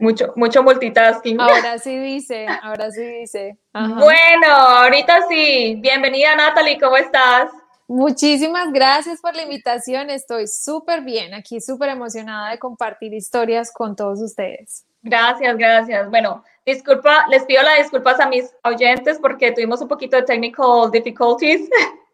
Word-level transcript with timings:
Mucho, 0.00 0.32
mucho 0.36 0.62
multitasking. 0.62 1.40
Ahora 1.40 1.76
sí 1.78 1.98
dice, 1.98 2.46
ahora 2.62 2.88
sí 2.92 3.04
dice. 3.04 3.58
Bueno, 3.72 4.46
ahorita 4.46 5.22
sí. 5.28 5.76
Bienvenida 5.80 6.36
Natalie, 6.36 6.78
¿cómo 6.78 6.96
estás? 6.96 7.50
Muchísimas 7.88 8.72
gracias 8.72 9.20
por 9.20 9.34
la 9.34 9.42
invitación. 9.42 10.08
Estoy 10.10 10.46
súper 10.46 11.00
bien, 11.00 11.34
aquí 11.34 11.60
súper 11.60 11.88
emocionada 11.88 12.50
de 12.50 12.60
compartir 12.60 13.12
historias 13.12 13.72
con 13.72 13.96
todos 13.96 14.20
ustedes. 14.20 14.86
Gracias, 15.02 15.58
gracias. 15.58 16.08
Bueno, 16.10 16.44
disculpa, 16.64 17.26
les 17.28 17.44
pido 17.44 17.62
las 17.64 17.78
disculpas 17.78 18.20
a 18.20 18.28
mis 18.28 18.54
oyentes 18.62 19.18
porque 19.20 19.50
tuvimos 19.50 19.80
un 19.80 19.88
poquito 19.88 20.16
de 20.16 20.22
technical 20.22 20.92
difficulties. 20.92 21.68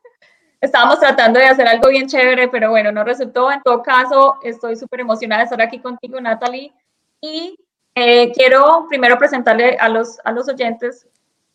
Estábamos 0.62 1.00
tratando 1.00 1.38
de 1.38 1.46
hacer 1.46 1.68
algo 1.68 1.88
bien 1.90 2.08
chévere, 2.08 2.48
pero 2.48 2.70
bueno, 2.70 2.90
no 2.90 3.04
resultó. 3.04 3.52
En 3.52 3.60
todo 3.62 3.82
caso, 3.82 4.36
estoy 4.42 4.76
súper 4.76 5.00
emocionada 5.00 5.40
de 5.40 5.44
estar 5.44 5.60
aquí 5.60 5.80
contigo, 5.80 6.18
Natalie. 6.18 6.72
Y 7.20 7.58
eh, 7.95 8.32
quiero 8.32 8.86
primero 8.88 9.18
presentarle 9.18 9.76
a 9.79 9.89
los, 9.89 10.18
a 10.25 10.32
los 10.32 10.48
oyentes 10.48 11.07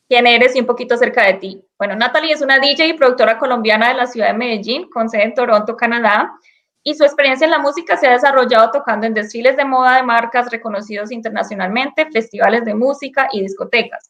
quién 0.07 0.25
eres 0.25 0.55
y 0.55 0.59
un 0.59 0.65
poquito 0.65 0.95
acerca 0.95 1.23
de 1.25 1.35
ti. 1.35 1.63
Bueno, 1.77 1.95
Natalie 1.95 2.33
es 2.33 2.41
una 2.41 2.59
DJ 2.59 2.87
y 2.87 2.93
productora 2.93 3.37
colombiana 3.37 3.89
de 3.89 3.93
la 3.93 4.07
ciudad 4.07 4.27
de 4.27 4.33
Medellín, 4.33 4.89
con 4.89 5.09
sede 5.09 5.23
en 5.23 5.33
Toronto, 5.35 5.77
Canadá, 5.77 6.31
y 6.81 6.95
su 6.95 7.03
experiencia 7.03 7.45
en 7.45 7.51
la 7.51 7.59
música 7.59 7.97
se 7.97 8.07
ha 8.07 8.13
desarrollado 8.13 8.71
tocando 8.71 9.05
en 9.05 9.13
desfiles 9.13 9.55
de 9.57 9.65
moda 9.65 9.97
de 9.97 10.03
marcas 10.03 10.49
reconocidos 10.49 11.11
internacionalmente, 11.11 12.09
festivales 12.11 12.65
de 12.65 12.73
música 12.73 13.27
y 13.31 13.41
discotecas. 13.41 14.09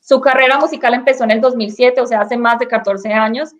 Su 0.00 0.20
carrera 0.20 0.58
musical 0.58 0.94
empezó 0.94 1.24
en 1.24 1.30
el 1.30 1.40
2007, 1.40 2.00
o 2.00 2.06
sea, 2.06 2.20
hace 2.20 2.36
más 2.36 2.58
de 2.58 2.66
14 2.66 3.12
años, 3.12 3.54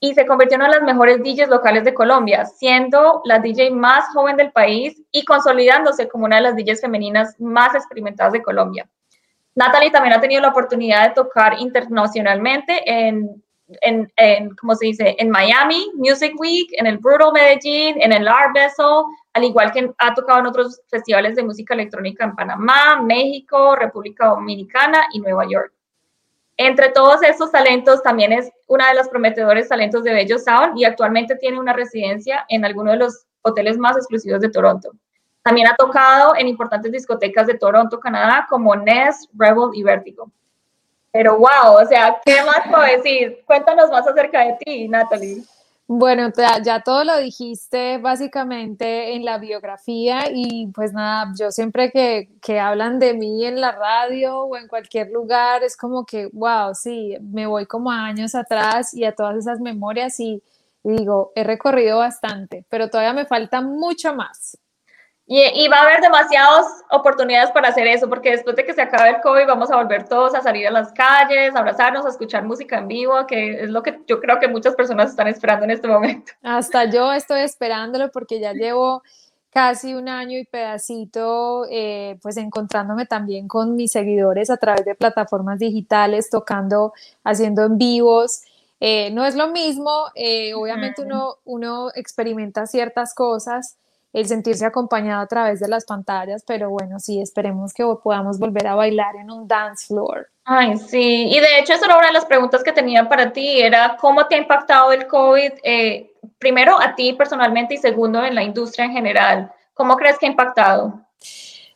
y 0.00 0.14
se 0.14 0.26
convirtió 0.26 0.56
en 0.56 0.62
una 0.62 0.70
de 0.70 0.78
las 0.78 0.86
mejores 0.86 1.18
DJs 1.22 1.48
locales 1.48 1.84
de 1.84 1.94
Colombia, 1.94 2.44
siendo 2.44 3.22
la 3.24 3.38
DJ 3.38 3.70
más 3.70 4.12
joven 4.12 4.36
del 4.36 4.52
país 4.52 5.02
y 5.10 5.24
consolidándose 5.24 6.08
como 6.08 6.26
una 6.26 6.36
de 6.36 6.42
las 6.42 6.56
DJs 6.56 6.80
femeninas 6.82 7.34
más 7.40 7.74
experimentadas 7.74 8.32
de 8.32 8.42
Colombia. 8.42 8.88
Natalie 9.54 9.90
también 9.90 10.14
ha 10.14 10.20
tenido 10.20 10.42
la 10.42 10.48
oportunidad 10.48 11.08
de 11.08 11.14
tocar 11.14 11.58
internacionalmente 11.58 12.82
en, 12.84 13.42
en, 13.80 14.12
en 14.16 14.54
¿cómo 14.56 14.74
se 14.74 14.86
dice?, 14.86 15.16
en 15.18 15.30
Miami 15.30 15.90
Music 15.94 16.34
Week, 16.38 16.68
en 16.72 16.86
el 16.86 16.98
Brutal 16.98 17.32
Medellín, 17.32 17.96
en 18.00 18.12
el 18.12 18.28
Art 18.28 18.52
Vessel, 18.54 19.04
al 19.32 19.44
igual 19.44 19.72
que 19.72 19.90
ha 19.96 20.14
tocado 20.14 20.40
en 20.40 20.46
otros 20.46 20.82
festivales 20.88 21.36
de 21.36 21.42
música 21.42 21.72
electrónica 21.72 22.24
en 22.24 22.36
Panamá, 22.36 23.00
México, 23.02 23.74
República 23.76 24.26
Dominicana 24.26 25.06
y 25.12 25.20
Nueva 25.20 25.46
York. 25.48 25.72
Entre 26.58 26.90
todos 26.90 27.22
estos 27.22 27.52
talentos, 27.52 28.02
también 28.02 28.32
es 28.32 28.50
una 28.66 28.88
de 28.88 28.94
las 28.94 29.08
prometedores 29.08 29.68
talentos 29.68 30.02
de 30.04 30.14
Bello 30.14 30.38
Sound 30.38 30.78
y 30.78 30.84
actualmente 30.84 31.36
tiene 31.36 31.60
una 31.60 31.74
residencia 31.74 32.46
en 32.48 32.64
alguno 32.64 32.92
de 32.92 32.96
los 32.96 33.26
hoteles 33.42 33.76
más 33.76 33.96
exclusivos 33.96 34.40
de 34.40 34.48
Toronto. 34.48 34.92
También 35.42 35.68
ha 35.68 35.76
tocado 35.76 36.34
en 36.34 36.48
importantes 36.48 36.90
discotecas 36.90 37.46
de 37.46 37.58
Toronto, 37.58 38.00
Canadá, 38.00 38.46
como 38.48 38.74
Nest, 38.74 39.30
Rebel 39.36 39.70
y 39.74 39.82
Vertigo. 39.82 40.30
Pero 41.12 41.38
wow, 41.38 41.82
o 41.82 41.86
sea, 41.86 42.20
¿qué 42.24 42.42
más 42.42 42.62
puedo 42.68 42.82
decir? 42.82 43.42
Cuéntanos 43.46 43.90
más 43.90 44.06
acerca 44.06 44.40
de 44.40 44.56
ti, 44.60 44.88
Natalie. 44.88 45.42
Bueno, 45.88 46.32
ya, 46.64 46.82
todo 46.82 47.04
lo 47.04 47.16
dijiste 47.18 47.98
básicamente 47.98 49.14
en 49.14 49.24
la 49.24 49.38
biografía 49.38 50.24
y 50.34 50.66
pues 50.74 50.92
nada, 50.92 51.32
yo 51.38 51.52
siempre 51.52 51.92
que, 51.92 52.28
que, 52.42 52.58
hablan 52.58 52.98
de 52.98 53.14
mí 53.14 53.44
en 53.44 53.60
la 53.60 53.70
radio 53.70 54.40
o 54.40 54.56
en 54.56 54.66
cualquier 54.66 55.10
lugar 55.12 55.62
es 55.62 55.76
como 55.76 56.04
que, 56.04 56.28
wow, 56.32 56.74
sí, 56.74 57.16
me 57.20 57.46
voy 57.46 57.66
como 57.66 57.92
a 57.92 58.04
años 58.04 58.34
atrás 58.34 58.94
y 58.94 59.04
a 59.04 59.14
todas 59.14 59.36
esas 59.36 59.60
memorias 59.60 60.18
y 60.18 60.42
digo, 60.82 61.30
he 61.36 61.44
recorrido 61.44 61.98
bastante, 61.98 62.64
pero 62.68 62.90
todavía 62.90 63.12
me 63.12 63.26
falta 63.26 63.60
mucho 63.60 64.12
más. 64.12 64.58
Y, 65.28 65.66
va 65.66 65.78
a 65.78 65.82
haber 65.82 66.00
demasiadas 66.00 66.84
oportunidades 66.88 67.50
para 67.50 67.68
hacer 67.68 67.88
eso, 67.88 68.08
porque 68.08 68.30
después 68.30 68.54
de 68.54 68.64
que 68.64 68.72
se 68.72 68.82
acabe 68.82 69.10
el 69.10 69.20
COVID 69.20 69.46
vamos 69.48 69.72
a 69.72 69.76
volver 69.76 70.08
todos 70.08 70.36
a 70.36 70.40
salir 70.40 70.68
a 70.68 70.70
las 70.70 70.92
calles, 70.92 71.52
a 71.52 71.58
abrazarnos, 71.58 72.06
a 72.06 72.10
escuchar 72.10 72.44
música 72.44 72.78
en 72.78 72.86
vivo, 72.86 73.26
que 73.26 73.64
es 73.64 73.68
lo 73.68 73.82
que 73.82 73.98
yo 74.06 74.20
creo 74.20 74.38
que 74.38 74.46
muchas 74.46 74.76
personas 74.76 75.10
están 75.10 75.26
esperando 75.26 75.64
en 75.64 75.72
este 75.72 75.88
momento. 75.88 76.32
Hasta 76.44 76.84
yo 76.84 77.12
estoy 77.12 77.40
esperándolo 77.40 78.12
porque 78.12 78.38
ya 78.38 78.52
llevo 78.52 79.02
casi 79.50 79.94
un 79.94 80.08
año 80.08 80.38
y 80.38 80.44
pedacito, 80.44 81.66
eh, 81.72 82.20
pues 82.22 82.36
encontrándome 82.36 83.04
también 83.06 83.48
con 83.48 83.74
mis 83.74 83.90
seguidores 83.90 84.48
a 84.48 84.58
través 84.58 84.84
de 84.84 84.94
plataformas 84.94 85.58
digitales, 85.58 86.30
tocando, 86.30 86.92
haciendo 87.24 87.64
en 87.64 87.78
vivos. 87.78 88.42
Eh, 88.78 89.10
no 89.10 89.24
es 89.24 89.34
lo 89.34 89.48
mismo, 89.48 89.90
eh, 90.14 90.54
obviamente 90.54 91.02
uno, 91.02 91.38
uno 91.44 91.88
experimenta 91.96 92.66
ciertas 92.66 93.12
cosas 93.12 93.76
el 94.12 94.26
sentirse 94.26 94.64
acompañado 94.64 95.22
a 95.22 95.26
través 95.26 95.60
de 95.60 95.68
las 95.68 95.84
pantallas, 95.84 96.42
pero 96.46 96.70
bueno, 96.70 96.98
sí, 96.98 97.20
esperemos 97.20 97.74
que 97.74 97.84
podamos 98.02 98.38
volver 98.38 98.66
a 98.66 98.74
bailar 98.74 99.16
en 99.16 99.30
un 99.30 99.46
dance 99.46 99.86
floor. 99.86 100.28
Ay, 100.44 100.76
sí, 100.78 101.26
y 101.28 101.40
de 101.40 101.58
hecho 101.58 101.74
esa 101.74 101.86
era 101.86 101.98
una 101.98 102.06
de 102.06 102.12
las 102.12 102.24
preguntas 102.24 102.62
que 102.62 102.72
tenía 102.72 103.08
para 103.08 103.32
ti, 103.32 103.60
era 103.60 103.96
cómo 104.00 104.26
te 104.26 104.36
ha 104.36 104.38
impactado 104.38 104.92
el 104.92 105.06
COVID, 105.06 105.52
eh, 105.62 106.12
primero 106.38 106.80
a 106.80 106.94
ti 106.94 107.12
personalmente 107.12 107.74
y 107.74 107.78
segundo 107.78 108.24
en 108.24 108.34
la 108.34 108.42
industria 108.42 108.86
en 108.86 108.92
general. 108.92 109.52
¿Cómo 109.74 109.96
crees 109.96 110.18
que 110.18 110.26
ha 110.26 110.30
impactado? 110.30 111.06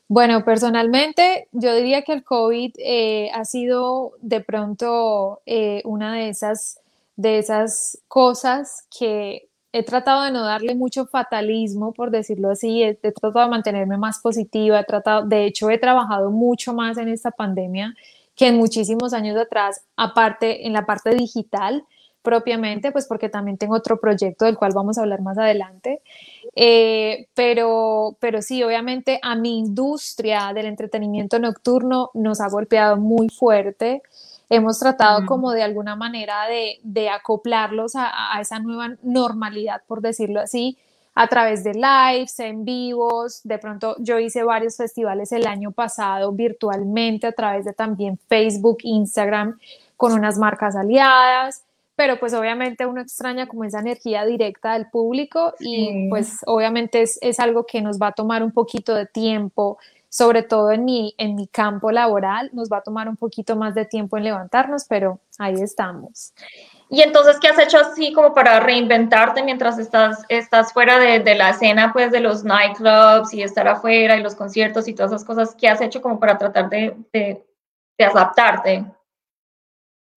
Bueno, 0.09 0.45
personalmente 0.45 1.49
yo 1.53 1.75
diría 1.75 2.03
que 2.03 2.13
el 2.13 2.25
COVID 2.25 2.73
eh, 2.79 3.31
ha 3.33 3.45
sido 3.45 4.15
de 4.21 4.41
pronto 4.41 5.41
eh, 5.47 5.83
una 5.85 6.15
de 6.15 6.31
esas, 6.31 6.81
de 7.15 7.39
esas 7.39 7.99
cosas 8.09 8.89
que 8.99 9.50
he 9.73 9.83
tratado 9.83 10.25
de 10.25 10.33
no 10.33 10.45
darle 10.45 10.75
mucho 10.75 11.07
fatalismo, 11.07 11.93
por 11.93 12.11
decirlo 12.11 12.51
así, 12.51 12.83
he, 12.83 12.95
tratado 12.95 13.45
de 13.45 13.51
mantenerme 13.51 13.99
más 13.99 14.19
positiva, 14.21 14.81
he 14.81 14.85
tratado, 14.85 15.27
de 15.27 15.45
hecho 15.45 15.71
he 15.71 15.79
trabajado 15.79 16.31
mucho 16.31 16.75
más 16.75 16.99
en 16.99 17.09
esta 17.09 17.31
pandemia 17.31 17.95
que 18.35 18.49
en 18.49 18.57
muchísimos 18.57 19.13
años 19.13 19.37
atrás, 19.37 19.83
aparte 19.97 20.67
en 20.67 20.73
la 20.73 20.87
parte 20.87 21.15
digital 21.15 21.85
propiamente, 22.23 22.93
pues 22.93 23.07
porque 23.07 23.29
también 23.29 23.57
tengo 23.57 23.75
otro 23.77 23.99
proyecto 23.99 24.45
del 24.45 24.57
cual 24.57 24.73
vamos 24.75 24.99
a 24.99 25.03
hablar 25.03 25.23
más 25.23 25.39
adelante, 25.39 26.03
eh, 26.55 27.29
pero, 27.35 28.17
pero 28.21 28.43
sí, 28.43 28.63
obviamente 28.63 29.19
a 29.23 29.37
mi 29.37 29.59
industria 29.59 30.53
del 30.55 30.67
entretenimiento 30.67 31.39
nocturno 31.39 32.11
nos 32.15 32.41
ha 32.41 32.49
golpeado 32.49 32.97
muy 32.97 33.29
fuerte 33.31 34.03
hemos 34.51 34.81
tratado 34.81 35.25
como 35.27 35.53
de 35.53 35.63
alguna 35.63 35.95
manera 35.97 36.47
de, 36.83 37.09
acoplarlos 37.09 37.93
a, 37.95 38.39
esa 38.41 38.59
nueva 38.59 38.97
normalidad, 39.03 39.83
por 39.87 40.03
decirlo 40.03 40.41
así, 40.41 40.77
a 41.15 41.29
través 41.29 41.63
de 41.63 41.75
lives, 41.75 42.39
en 42.41 42.65
vivos. 42.65 43.41
De 43.45 43.59
pronto 43.59 43.97
yo 44.01 44.19
hice 44.19 44.43
varios 44.43 44.77
festivales 44.77 45.31
el 45.33 45.47
año 45.47 45.71
pasado 45.71 46.33
virtualmente 46.33 47.29
a 47.29 47.33
través 47.33 47.65
de 47.65 47.73
también 47.73 48.19
Facebook, 48.29 48.79
Instagram, 48.83 49.59
con 49.97 50.13
unas 50.13 50.37
marcas 50.37 50.75
aliadas. 50.75 51.65
Pero 51.95 52.19
pues 52.19 52.33
obviamente 52.33 52.87
uno 52.87 53.03
extraña 53.03 53.47
como 53.47 53.65
esa 53.65 53.81
energía 53.81 54.25
directa 54.25 54.73
del 54.73 54.89
público 54.89 55.53
y 55.61 56.09
pues 56.09 56.39
obviamente 56.47 57.03
es, 57.03 57.19
es 57.21 57.39
algo 57.39 57.67
que 57.67 57.83
nos 57.83 57.99
va 57.99 58.09
a 58.09 58.13
tomar 58.13 58.43
un 58.43 58.53
poquito 58.53 58.95
de 58.95 59.05
tiempo 59.05 59.79
sobre 60.11 60.43
todo 60.43 60.73
en 60.73 60.85
mi, 60.85 61.15
en 61.19 61.37
mi 61.37 61.47
campo 61.47 61.93
laboral, 61.93 62.51
nos 62.53 62.69
va 62.69 62.79
a 62.79 62.83
tomar 62.83 63.09
un 63.09 63.17
poquito 63.17 63.55
más 63.55 63.77
de 63.77 63.87
tiempo 63.87 64.19
en 64.19 64.25
levantarnos, 64.25 64.85
pero 64.89 65.21
ahí 65.39 65.55
estamos. 65.63 66.35
Y 66.91 67.03
entonces, 67.03 67.39
¿qué 67.41 67.47
has 67.47 67.59
hecho 67.61 67.79
así 67.79 68.13
como 68.13 68.35
para 68.35 68.59
reinventarte 68.59 69.45
mientras 69.45 69.79
estás, 69.79 70.25
estás 70.29 70.73
fuera 70.73 70.99
de, 70.99 71.21
de, 71.21 71.37
la 71.37 71.51
escena, 71.51 71.93
pues, 71.93 72.11
de 72.11 72.19
los 72.19 72.43
nightclubs 72.43 73.33
y 73.33 73.45
estar 73.45 73.69
afuera 73.69 74.17
y 74.17 74.23
los 74.23 74.35
conciertos 74.35 74.89
y 74.89 74.95
todas 74.95 75.13
esas 75.13 75.25
cosas? 75.25 75.55
¿Qué 75.55 75.69
has 75.69 75.81
hecho 75.81 76.03
como 76.03 76.19
para 76.19 76.37
tratar 76.37 76.69
de, 76.69 76.97
de, 77.13 77.47
de 77.97 78.05
adaptarte? 78.05 78.85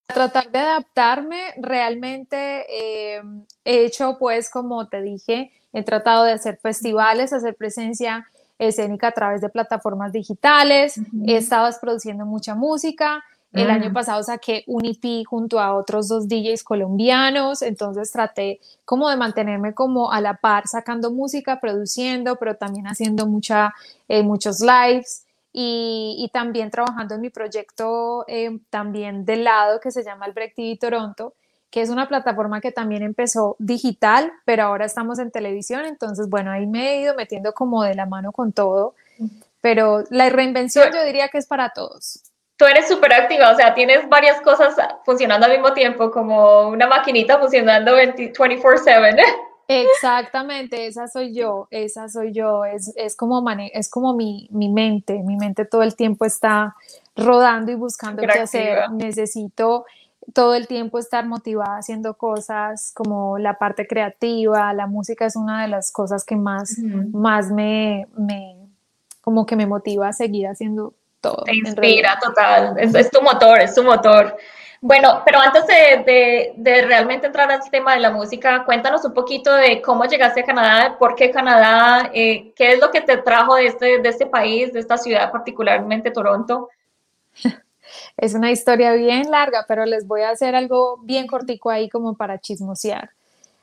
Tratar 0.08 0.50
de 0.50 0.60
adaptarme, 0.60 1.54
realmente 1.58 2.66
eh, 2.68 3.22
he 3.64 3.86
hecho, 3.86 4.18
pues, 4.18 4.50
como 4.50 4.88
te 4.90 5.04
dije, 5.04 5.52
he 5.72 5.84
tratado 5.84 6.24
de 6.24 6.32
hacer 6.32 6.58
festivales, 6.58 7.34
hacer 7.34 7.56
presencia 7.56 8.28
escénica 8.58 9.08
a 9.08 9.12
través 9.12 9.42
de 9.42 9.50
plataformas 9.50 10.12
digitales, 10.12 11.00
he 11.26 11.38
estado 11.38 11.70
produciendo 11.82 12.26
mucha 12.26 12.56
música. 12.56 13.24
El 13.52 13.70
año 13.70 13.90
ah. 13.92 13.94
pasado 13.94 14.24
saqué 14.24 14.64
un 14.66 14.84
EP 14.84 15.24
junto 15.28 15.60
a 15.60 15.76
otros 15.76 16.08
dos 16.08 16.28
DJs 16.28 16.64
colombianos, 16.64 17.62
entonces 17.62 18.12
traté 18.12 18.60
como 18.84 19.10
de 19.10 19.16
mantenerme 19.16 19.76
como 19.76 20.12
a 20.12 20.22
la 20.22 20.38
par 20.38 20.68
sacando 20.68 21.12
música, 21.12 21.60
produciendo, 21.60 22.36
pero 22.38 22.56
también 22.56 22.88
haciendo 22.88 23.28
mucha, 23.28 23.74
eh, 24.08 24.24
muchos 24.24 24.60
lives 24.60 25.26
y, 25.52 26.30
también 26.34 26.72
trabajando 26.72 27.14
en 27.14 27.22
mi 27.22 27.30
proyecto 27.30 28.26
eh, 28.28 28.60
también 28.72 29.24
del 29.24 29.44
lado 29.44 29.80
que 29.80 29.92
se 29.92 30.04
llama 30.04 30.26
el 30.26 30.34
Break 30.34 30.56
TV 30.56 30.78
Toronto, 30.82 31.36
que 31.74 31.82
es 31.82 31.90
una 31.90 32.08
plataforma 32.08 32.62
que 32.62 32.72
también 32.72 33.02
empezó 33.02 33.56
digital, 33.58 34.32
pero 34.46 34.62
ahora 34.62 34.86
estamos 34.86 35.18
en 35.18 35.32
televisión, 35.32 35.86
entonces 35.86 36.30
bueno, 36.30 36.52
ahí 36.52 36.68
me 36.68 36.92
he 36.92 37.02
ido 37.02 37.16
metiendo 37.16 37.54
como 37.54 37.82
de 37.82 37.96
la 37.96 38.06
mano 38.06 38.32
con 38.32 38.54
todo, 38.54 38.94
pero 39.60 40.04
la 40.12 40.30
reinvención 40.30 40.92
yo 40.94 41.04
diría 41.04 41.30
que 41.30 41.40
es 41.40 41.48
para 41.48 41.72
todos. 41.72 42.22
Tú 42.58 42.66
eres 42.66 42.88
súper 42.88 43.12
activa, 43.14 43.50
o 43.50 43.56
sea, 43.56 43.74
tienes 43.74 44.08
varias 44.08 44.40
cosas 44.42 44.76
funcionando 45.04 45.48
al 45.48 45.54
mismo 45.54 45.74
tiempo, 45.74 46.12
como 46.12 46.68
una 46.70 46.86
maquinita 46.86 47.40
funcionando 47.40 47.98
24/7. 47.98 49.24
Exactamente, 49.68 50.86
esa 50.86 51.08
soy 51.08 51.34
yo, 51.34 51.68
esa 51.72 52.08
soy 52.08 52.34
yo, 52.34 52.66
es, 52.66 52.94
es 52.96 53.16
como, 53.16 53.44
es 53.74 53.90
como 53.90 54.14
mi, 54.14 54.48
mi, 54.52 54.70
mente, 54.70 55.24
mi 55.24 55.38
mente 55.38 55.66
todo 55.66 55.82
el 55.82 55.96
tiempo 55.96 56.26
está 56.26 56.76
rodando 57.16 57.72
y 57.72 57.76
buscando 57.76 58.22
qué 58.22 58.40
hacer, 58.40 58.92
necesito 58.92 59.86
todo 60.32 60.56
el 60.56 60.68
tiempo 60.68 61.00
estar 61.00 61.26
motivada 61.26 61.78
haciendo 61.78 62.16
cosas 62.16 62.92
como 62.96 63.38
la 63.38 63.58
parte 63.58 63.88
creativa, 63.88 64.74
la 64.74 64.88
música 64.88 65.26
es 65.26 65.36
una 65.36 65.64
de 65.64 65.68
las 65.68 65.92
cosas 65.92 66.24
que 66.24 66.36
más, 66.36 66.78
más 67.12 67.52
me, 67.52 68.08
me, 68.18 68.56
como 69.22 69.46
que 69.46 69.56
me 69.56 69.66
motiva 69.66 70.08
a 70.08 70.14
seguir 70.14 70.48
haciendo 70.48 70.94
todo. 71.20 71.44
Te 71.44 71.56
inspira, 71.56 72.18
total, 72.22 72.76
es, 72.78 72.94
es, 72.96 73.10
tu 73.10 73.22
motor, 73.22 73.60
es 73.60 73.76
tu 73.76 73.84
motor. 73.84 74.38
Bueno, 74.82 75.22
pero 75.26 75.40
antes 75.40 75.66
de, 75.66 76.54
de, 76.58 76.82
realmente 76.82 77.28
entrar 77.28 77.50
al 77.50 77.62
tema 77.70 77.94
de 77.94 78.02
la 78.02 78.12
música, 78.12 78.66
cuéntanos 78.66 79.06
un 79.06 79.14
poquito 79.14 79.54
de 79.54 79.82
cómo 79.82 80.04
llegaste 80.04 80.42
a 80.42 80.46
Canadá, 80.46 80.98
por 81.00 81.16
qué 81.16 81.32
Canadá, 81.32 82.12
eh, 82.14 82.52
qué 82.54 82.74
es 82.74 82.82
lo 82.82 82.92
que 82.92 83.00
te 83.00 83.16
trajo 83.18 83.56
de 83.56 83.68
este, 83.68 84.00
de 84.00 84.10
este 84.10 84.26
país, 84.26 84.74
de 84.74 84.82
esta 84.82 84.98
ciudad, 84.98 85.32
particularmente 85.32 86.12
Toronto. 86.12 86.70
Es 88.18 88.34
una 88.34 88.52
historia 88.52 88.94
bien 88.94 89.30
larga, 89.32 89.66
pero 89.68 89.86
les 89.86 90.08
voy 90.08 90.22
a 90.22 90.30
hacer 90.32 90.56
algo 90.56 90.98
bien 91.04 91.28
cortico 91.28 91.70
ahí 91.70 91.90
como 91.90 92.16
para 92.16 92.40
chismosear. 92.40 93.10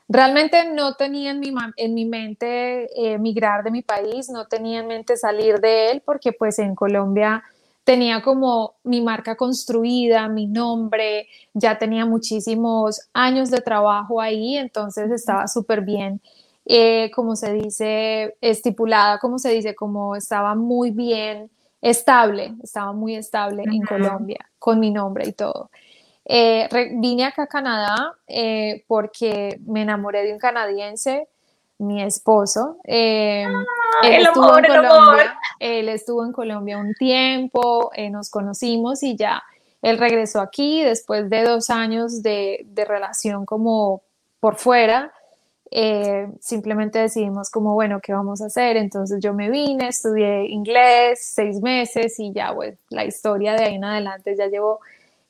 Realmente 0.08 0.64
no 0.72 0.94
tenía 0.94 1.30
en 1.30 1.38
mi, 1.38 1.54
en 1.76 1.94
mi 1.94 2.04
mente 2.04 2.88
eh, 2.96 3.16
migrar 3.18 3.62
de 3.62 3.70
mi 3.70 3.82
país, 3.82 4.28
no 4.28 4.46
tenía 4.46 4.80
en 4.80 4.88
mente 4.88 5.16
salir 5.16 5.60
de 5.60 5.92
él, 5.92 6.02
porque 6.04 6.32
pues 6.32 6.58
en 6.58 6.74
Colombia 6.74 7.44
tenía 7.84 8.20
como 8.20 8.74
mi 8.82 9.00
marca 9.00 9.36
construida, 9.36 10.28
mi 10.28 10.46
nombre, 10.46 11.28
ya 11.54 11.78
tenía 11.78 12.06
muchísimos 12.06 13.08
años 13.12 13.50
de 13.50 13.60
trabajo 13.60 14.20
ahí, 14.20 14.56
entonces 14.56 15.10
estaba 15.10 15.46
súper 15.46 15.82
bien, 15.82 16.20
eh, 16.66 17.10
como 17.14 17.36
se 17.36 17.52
dice, 17.52 18.36
estipulada, 18.40 19.18
como 19.18 19.38
se 19.38 19.50
dice, 19.50 19.74
como 19.74 20.16
estaba 20.16 20.54
muy 20.54 20.90
bien 20.90 21.50
estable, 21.80 22.54
estaba 22.62 22.92
muy 22.92 23.16
estable 23.16 23.64
en 23.64 23.82
Colombia, 23.82 24.50
con 24.58 24.78
mi 24.78 24.90
nombre 24.90 25.26
y 25.26 25.32
todo. 25.32 25.70
Eh, 26.24 26.68
vine 26.92 27.24
acá 27.24 27.44
a 27.44 27.46
Canadá 27.46 28.14
eh, 28.26 28.84
porque 28.86 29.58
me 29.66 29.82
enamoré 29.82 30.22
de 30.22 30.32
un 30.32 30.38
canadiense, 30.38 31.28
mi 31.78 32.02
esposo. 32.02 32.76
Eh, 32.84 33.44
ah, 33.46 33.64
él, 34.04 34.26
estuvo 34.26 34.58
en 34.58 34.64
Colombia, 34.64 35.38
él 35.58 35.88
estuvo 35.88 36.24
en 36.24 36.32
Colombia 36.32 36.78
un 36.78 36.94
tiempo, 36.94 37.90
nos 38.10 38.30
conocimos 38.30 39.02
y 39.02 39.16
ya 39.16 39.42
él 39.82 39.98
regresó 39.98 40.40
aquí 40.40 40.84
después 40.84 41.30
de 41.30 41.42
dos 41.42 41.70
años 41.70 42.22
de, 42.22 42.64
de 42.66 42.84
relación 42.84 43.46
como 43.46 44.02
por 44.38 44.56
fuera. 44.56 45.12
Eh, 45.72 46.28
simplemente 46.40 46.98
decidimos 46.98 47.48
como, 47.48 47.74
bueno, 47.74 48.00
¿qué 48.00 48.12
vamos 48.12 48.42
a 48.42 48.46
hacer? 48.46 48.76
Entonces 48.76 49.22
yo 49.22 49.32
me 49.32 49.50
vine, 49.50 49.88
estudié 49.88 50.46
inglés 50.46 51.20
seis 51.22 51.60
meses 51.60 52.18
y 52.18 52.32
ya, 52.32 52.52
pues, 52.52 52.76
la 52.88 53.04
historia 53.04 53.54
de 53.54 53.64
ahí 53.64 53.74
en 53.76 53.84
adelante 53.84 54.34
ya 54.36 54.48
llevo, 54.48 54.80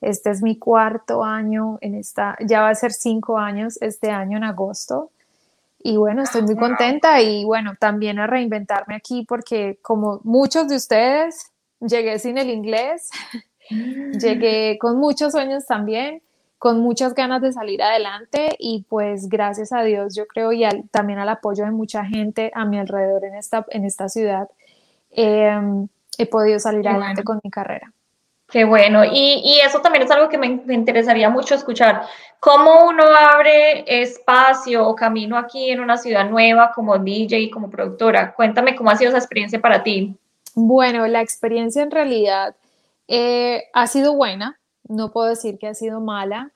este 0.00 0.30
es 0.30 0.40
mi 0.42 0.56
cuarto 0.56 1.22
año 1.22 1.78
en 1.82 1.94
esta, 1.94 2.38
ya 2.40 2.62
va 2.62 2.70
a 2.70 2.74
ser 2.74 2.92
cinco 2.92 3.38
años 3.38 3.80
este 3.82 4.10
año 4.10 4.38
en 4.38 4.44
agosto. 4.44 5.10
Y 5.82 5.96
bueno, 5.96 6.22
estoy 6.22 6.42
muy 6.42 6.56
contenta 6.56 7.22
y 7.22 7.44
bueno, 7.44 7.74
también 7.78 8.18
a 8.18 8.26
reinventarme 8.26 8.94
aquí 8.94 9.24
porque 9.26 9.78
como 9.82 10.20
muchos 10.24 10.68
de 10.68 10.76
ustedes, 10.76 11.50
llegué 11.80 12.18
sin 12.18 12.38
el 12.38 12.50
inglés, 12.50 13.10
mm. 13.70 14.12
llegué 14.12 14.78
con 14.78 14.98
muchos 14.98 15.32
sueños 15.32 15.66
también 15.66 16.22
con 16.60 16.78
muchas 16.80 17.14
ganas 17.14 17.40
de 17.40 17.52
salir 17.52 17.82
adelante 17.82 18.54
y 18.58 18.84
pues 18.86 19.30
gracias 19.30 19.72
a 19.72 19.82
Dios 19.82 20.14
yo 20.14 20.26
creo 20.26 20.52
y 20.52 20.62
también 20.90 21.18
al 21.18 21.30
apoyo 21.30 21.64
de 21.64 21.70
mucha 21.70 22.04
gente 22.04 22.52
a 22.54 22.66
mi 22.66 22.78
alrededor 22.78 23.24
en 23.24 23.34
esta, 23.34 23.64
en 23.70 23.86
esta 23.86 24.10
ciudad 24.10 24.46
em, 25.10 25.88
he 26.18 26.26
podido 26.26 26.58
salir 26.58 26.86
adelante 26.86 27.24
con 27.24 27.40
mi 27.42 27.50
carrera. 27.50 27.90
Qué 28.46 28.64
bueno, 28.64 29.06
y, 29.06 29.40
y, 29.42 29.60
eso 29.64 29.80
también 29.80 30.04
es 30.04 30.10
algo 30.10 30.28
que 30.28 30.36
me, 30.36 30.60
me, 30.66 30.74
interesaría 30.74 31.30
mucho 31.30 31.54
escuchar. 31.54 32.02
¿Cómo 32.40 32.84
uno 32.88 33.04
abre 33.04 33.84
espacio 33.86 34.86
o 34.86 34.94
camino 34.94 35.38
aquí 35.38 35.70
en 35.70 35.80
una 35.80 35.96
ciudad 35.96 36.28
nueva 36.28 36.72
como 36.74 36.98
DJ 36.98 37.38
y 37.38 37.50
como 37.50 37.70
productora? 37.70 38.34
Cuéntame 38.34 38.76
cómo 38.76 38.90
ha 38.90 38.96
sido 38.96 39.08
esa 39.08 39.18
experiencia 39.18 39.62
para 39.62 39.82
ti. 39.82 40.14
Bueno, 40.54 41.06
la 41.06 41.22
experiencia 41.22 41.82
en 41.82 41.90
realidad 41.90 42.54
eh, 43.08 43.64
ha 43.72 43.86
sido 43.86 44.14
buena 44.14 44.59
no 44.90 45.10
puedo 45.12 45.28
decir 45.28 45.58
que 45.58 45.68
ha 45.68 45.74
sido 45.74 46.00
mala. 46.00 46.50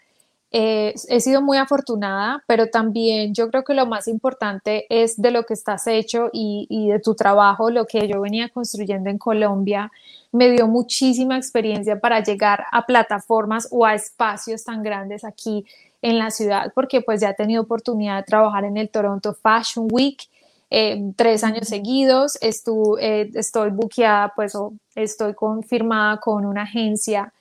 Eh, 0.56 0.94
he 1.08 1.18
sido 1.18 1.42
muy 1.42 1.58
afortunada, 1.58 2.44
pero 2.46 2.68
también 2.68 3.34
yo 3.34 3.50
creo 3.50 3.64
que 3.64 3.74
lo 3.74 3.86
más 3.86 4.06
importante 4.06 4.86
es 4.88 5.20
de 5.20 5.32
lo 5.32 5.44
que 5.46 5.54
estás 5.54 5.88
hecho 5.88 6.30
y, 6.32 6.90
de 6.90 7.00
tu 7.00 7.16
trabajo, 7.16 7.70
lo 7.70 7.86
que 7.86 8.06
yo 8.06 8.20
venía 8.20 8.48
construyendo 8.50 9.10
en 9.10 9.18
Colombia, 9.18 9.90
me 10.30 10.50
dio 10.50 10.68
muchísima 10.68 11.36
experiencia 11.36 11.98
para 11.98 12.22
llegar 12.22 12.66
a 12.70 12.86
plataformas 12.86 13.66
o 13.72 13.84
a 13.84 13.94
espacios 13.94 14.62
tan 14.62 14.84
grandes 14.84 15.24
aquí 15.24 15.66
en 16.00 16.20
la 16.20 16.30
ciudad, 16.30 16.70
porque 16.72 17.00
pues 17.00 17.20
ya 17.20 17.30
he 17.30 17.34
tenido 17.34 17.62
oportunidad 17.62 18.18
de 18.18 18.22
trabajar 18.22 18.64
en 18.64 18.76
el 18.76 18.90
Toronto 18.90 19.34
Fashion 19.34 19.88
Week, 19.90 20.22
eh, 20.70 21.02
tres 21.16 21.42
años 21.42 21.66
seguidos, 21.66 22.38
eh, 22.40 23.30
estoy 23.34 23.70
buqueada, 23.70 24.32
pues 24.36 24.56
estoy 24.94 25.34
confirmada 25.34 26.18
con 26.20 26.46
una 26.46 26.62
agencia 26.62 27.32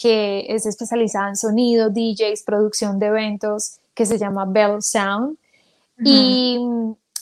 que 0.00 0.46
es 0.48 0.64
especializada 0.64 1.28
en 1.28 1.36
sonido, 1.36 1.90
DJs, 1.90 2.44
producción 2.44 3.00
de 3.00 3.06
eventos, 3.06 3.80
que 3.94 4.06
se 4.06 4.16
llama 4.16 4.44
Bell 4.46 4.80
Sound. 4.80 5.36
y, 6.04 6.56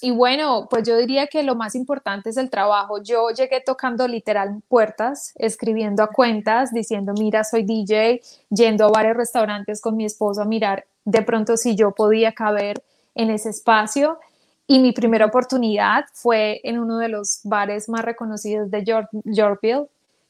y, 0.02 0.10
bueno, 0.10 0.66
pues 0.68 0.86
yo 0.86 0.98
diría 0.98 1.26
que 1.26 1.42
lo 1.42 1.54
más 1.54 1.74
importante 1.74 2.28
es 2.28 2.36
el 2.36 2.50
trabajo. 2.50 3.02
Yo 3.02 3.30
llegué 3.30 3.62
tocando 3.62 4.06
literal 4.06 4.60
puertas, 4.68 5.32
escribiendo 5.36 6.02
a 6.02 6.08
cuentas, 6.08 6.70
diciendo, 6.70 7.14
mira, 7.18 7.44
soy 7.44 7.62
DJ, 7.62 8.20
yendo 8.50 8.84
a 8.84 8.90
varios 8.90 9.16
restaurantes 9.16 9.80
con 9.80 9.96
mi 9.96 10.04
esposo 10.04 10.42
a 10.42 10.44
mirar 10.44 10.84
de 11.06 11.22
pronto 11.22 11.56
si 11.56 11.76
yo 11.76 11.92
podía 11.92 12.32
caber 12.32 12.82
en 13.14 13.30
ese 13.30 13.48
espacio. 13.48 14.18
Y 14.66 14.80
mi 14.80 14.92
primera 14.92 15.24
oportunidad 15.24 16.04
fue 16.12 16.60
en 16.62 16.78
uno 16.78 16.98
de 16.98 17.08
los 17.08 17.40
bares 17.42 17.88
más 17.88 18.04
reconocidos 18.04 18.70
de 18.70 18.84
York, 18.84 19.08
Yorkville, 19.24 19.86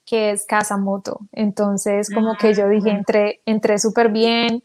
que 0.07 0.31
es 0.31 0.47
Casa 0.47 0.77
Moto. 0.79 1.19
Entonces, 1.33 2.09
como 2.15 2.37
que 2.37 2.55
yo 2.55 2.69
dije, 2.69 2.91
ah. 2.91 2.95
entré, 2.95 3.41
entré 3.45 3.79
súper 3.79 4.09
bien, 4.09 4.63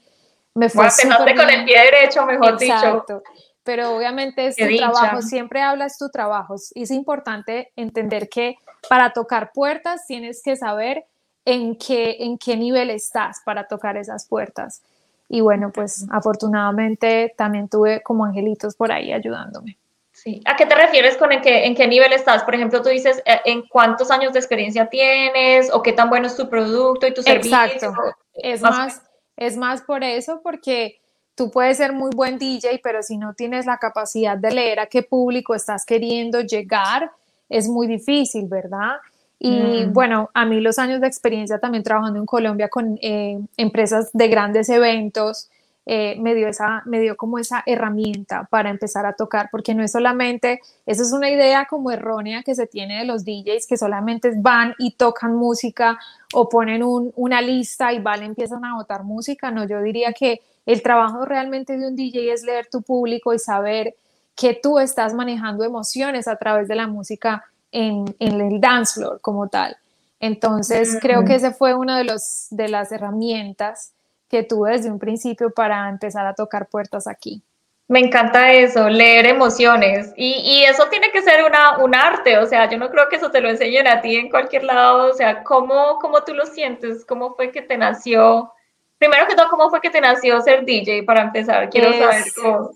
me 0.53 0.69
fue 0.69 0.89
súper 0.91 1.35
con 1.35 1.49
el 1.49 1.65
pie 1.65 1.79
derecho, 1.91 2.25
mejor 2.25 2.57
Exacto. 2.61 3.21
dicho. 3.23 3.33
Pero 3.63 3.95
obviamente 3.95 4.47
es 4.47 4.55
tu 4.55 4.65
trabajo, 4.77 5.21
siempre 5.21 5.61
hablas 5.61 5.97
tu 5.97 6.09
trabajo. 6.09 6.55
Es 6.55 6.91
importante 6.91 7.71
entender 7.75 8.29
que 8.29 8.55
para 8.89 9.13
tocar 9.13 9.51
puertas 9.53 10.05
tienes 10.07 10.41
que 10.43 10.55
saber 10.55 11.05
en 11.45 11.75
qué, 11.75 12.17
en 12.19 12.37
qué 12.37 12.57
nivel 12.57 12.89
estás 12.89 13.41
para 13.45 13.67
tocar 13.67 13.97
esas 13.97 14.27
puertas. 14.27 14.81
Y 15.29 15.41
bueno, 15.41 15.71
pues 15.71 16.05
afortunadamente 16.11 17.33
también 17.37 17.69
tuve 17.69 18.01
como 18.01 18.25
angelitos 18.25 18.75
por 18.75 18.91
ahí 18.91 19.13
ayudándome. 19.13 19.77
Sí. 20.23 20.39
¿A 20.45 20.55
qué 20.55 20.67
te 20.67 20.75
refieres 20.75 21.17
con 21.17 21.31
en 21.31 21.41
qué, 21.41 21.65
en 21.65 21.73
qué 21.73 21.87
nivel 21.87 22.13
estás? 22.13 22.43
Por 22.43 22.53
ejemplo, 22.53 22.83
tú 22.83 22.89
dices 22.89 23.23
eh, 23.25 23.39
en 23.45 23.63
cuántos 23.67 24.11
años 24.11 24.33
de 24.33 24.39
experiencia 24.39 24.87
tienes 24.87 25.73
o 25.73 25.81
qué 25.81 25.93
tan 25.93 26.09
bueno 26.09 26.27
es 26.27 26.35
tu 26.35 26.47
producto 26.47 27.07
y 27.07 27.13
tu 27.13 27.23
servicio. 27.23 27.57
Exacto. 27.57 27.93
Es 28.35 28.61
más, 28.61 29.01
es 29.35 29.57
más 29.57 29.81
por 29.81 30.03
eso, 30.03 30.41
porque 30.43 30.99
tú 31.33 31.49
puedes 31.49 31.77
ser 31.77 31.91
muy 31.91 32.11
buen 32.15 32.37
DJ, 32.37 32.81
pero 32.83 33.01
si 33.01 33.17
no 33.17 33.33
tienes 33.33 33.65
la 33.65 33.77
capacidad 33.77 34.37
de 34.37 34.51
leer 34.51 34.79
a 34.79 34.85
qué 34.85 35.01
público 35.01 35.55
estás 35.55 35.85
queriendo 35.85 36.41
llegar, 36.41 37.11
es 37.49 37.67
muy 37.67 37.87
difícil, 37.87 38.47
¿verdad? 38.47 38.97
Y 39.39 39.85
mm. 39.87 39.93
bueno, 39.93 40.29
a 40.35 40.45
mí 40.45 40.61
los 40.61 40.77
años 40.77 41.01
de 41.01 41.07
experiencia 41.07 41.57
también 41.57 41.83
trabajando 41.83 42.19
en 42.19 42.27
Colombia 42.27 42.69
con 42.69 42.99
eh, 43.01 43.39
empresas 43.57 44.11
de 44.13 44.27
grandes 44.27 44.69
eventos, 44.69 45.49
eh, 45.85 46.15
me, 46.19 46.35
dio 46.35 46.47
esa, 46.47 46.83
me 46.85 46.99
dio 46.99 47.17
como 47.17 47.39
esa 47.39 47.63
herramienta 47.65 48.47
para 48.51 48.69
empezar 48.69 49.05
a 49.05 49.13
tocar, 49.13 49.49
porque 49.51 49.73
no 49.73 49.83
es 49.83 49.91
solamente, 49.91 50.61
eso 50.85 51.01
es 51.01 51.11
una 51.11 51.29
idea 51.29 51.65
como 51.65 51.89
errónea 51.91 52.43
que 52.43 52.53
se 52.53 52.67
tiene 52.67 52.99
de 52.99 53.05
los 53.05 53.25
DJs, 53.25 53.65
que 53.67 53.77
solamente 53.77 54.31
van 54.37 54.75
y 54.77 54.91
tocan 54.91 55.35
música 55.35 55.99
o 56.33 56.47
ponen 56.49 56.83
una 56.83 57.41
lista 57.41 57.93
y 57.93 57.99
van, 57.99 58.23
empiezan 58.23 58.63
a 58.63 58.75
botar 58.75 59.03
música, 59.03 59.49
no, 59.49 59.65
yo 59.65 59.81
diría 59.81 60.13
que 60.13 60.41
el 60.65 60.83
trabajo 60.83 61.25
realmente 61.25 61.77
de 61.77 61.87
un 61.87 61.95
DJ 61.95 62.31
es 62.31 62.43
leer 62.43 62.67
tu 62.71 62.83
público 62.83 63.33
y 63.33 63.39
saber 63.39 63.95
que 64.35 64.53
tú 64.53 64.79
estás 64.79 65.13
manejando 65.13 65.63
emociones 65.63 66.27
a 66.27 66.35
través 66.35 66.67
de 66.67 66.75
la 66.75 66.87
música 66.87 67.43
en, 67.71 68.05
en 68.19 68.39
el 68.39 68.61
dance 68.61 68.93
floor 68.99 69.19
como 69.21 69.47
tal. 69.47 69.75
Entonces, 70.19 70.99
creo 71.01 71.25
que 71.25 71.35
ese 71.35 71.51
fue 71.51 71.73
una 71.73 71.97
de, 71.97 72.03
los, 72.03 72.45
de 72.51 72.69
las 72.69 72.91
herramientas 72.91 73.93
que 74.31 74.43
tuve 74.43 74.71
desde 74.71 74.89
un 74.89 74.97
principio 74.97 75.51
para 75.51 75.89
empezar 75.89 76.25
a 76.25 76.33
tocar 76.33 76.67
puertas 76.69 77.05
aquí. 77.05 77.43
Me 77.89 77.99
encanta 77.99 78.53
eso, 78.53 78.87
leer 78.87 79.25
emociones. 79.25 80.13
Y, 80.15 80.35
y, 80.45 80.63
eso 80.63 80.87
tiene 80.89 81.11
que 81.11 81.21
ser 81.21 81.43
una, 81.43 81.77
un 81.79 81.93
arte, 81.93 82.37
o 82.37 82.45
sea, 82.45 82.69
yo 82.69 82.77
no 82.77 82.89
creo 82.89 83.09
que 83.09 83.17
eso 83.17 83.29
te 83.29 83.41
lo 83.41 83.49
enseñen 83.49 83.85
a 83.85 83.99
ti 83.99 84.15
en 84.15 84.29
cualquier 84.29 84.63
lado, 84.63 85.11
o 85.11 85.13
sea, 85.13 85.43
¿cómo, 85.43 85.99
cómo 85.99 86.23
tú 86.23 86.33
lo 86.33 86.45
sientes? 86.45 87.03
¿Cómo 87.03 87.35
fue 87.35 87.51
que 87.51 87.61
te 87.61 87.77
nació? 87.77 88.53
Primero 88.97 89.27
que 89.27 89.35
todo, 89.35 89.49
¿cómo 89.49 89.69
fue 89.69 89.81
que 89.81 89.89
te 89.89 89.99
nació 89.99 90.39
ser 90.41 90.63
DJ 90.63 91.03
para 91.03 91.23
empezar? 91.23 91.69
Quiero 91.69 91.91
saber 91.91 92.23
cómo. 92.41 92.71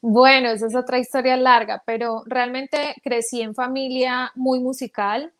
Bueno, 0.00 0.50
esa 0.50 0.66
es 0.66 0.74
otra 0.74 0.98
historia 0.98 1.36
larga, 1.36 1.84
pero 1.86 2.24
realmente 2.26 2.96
crecí 3.04 3.42
en 3.42 3.54
familia 3.54 4.32
muy 4.34 4.58
musical, 4.58 5.32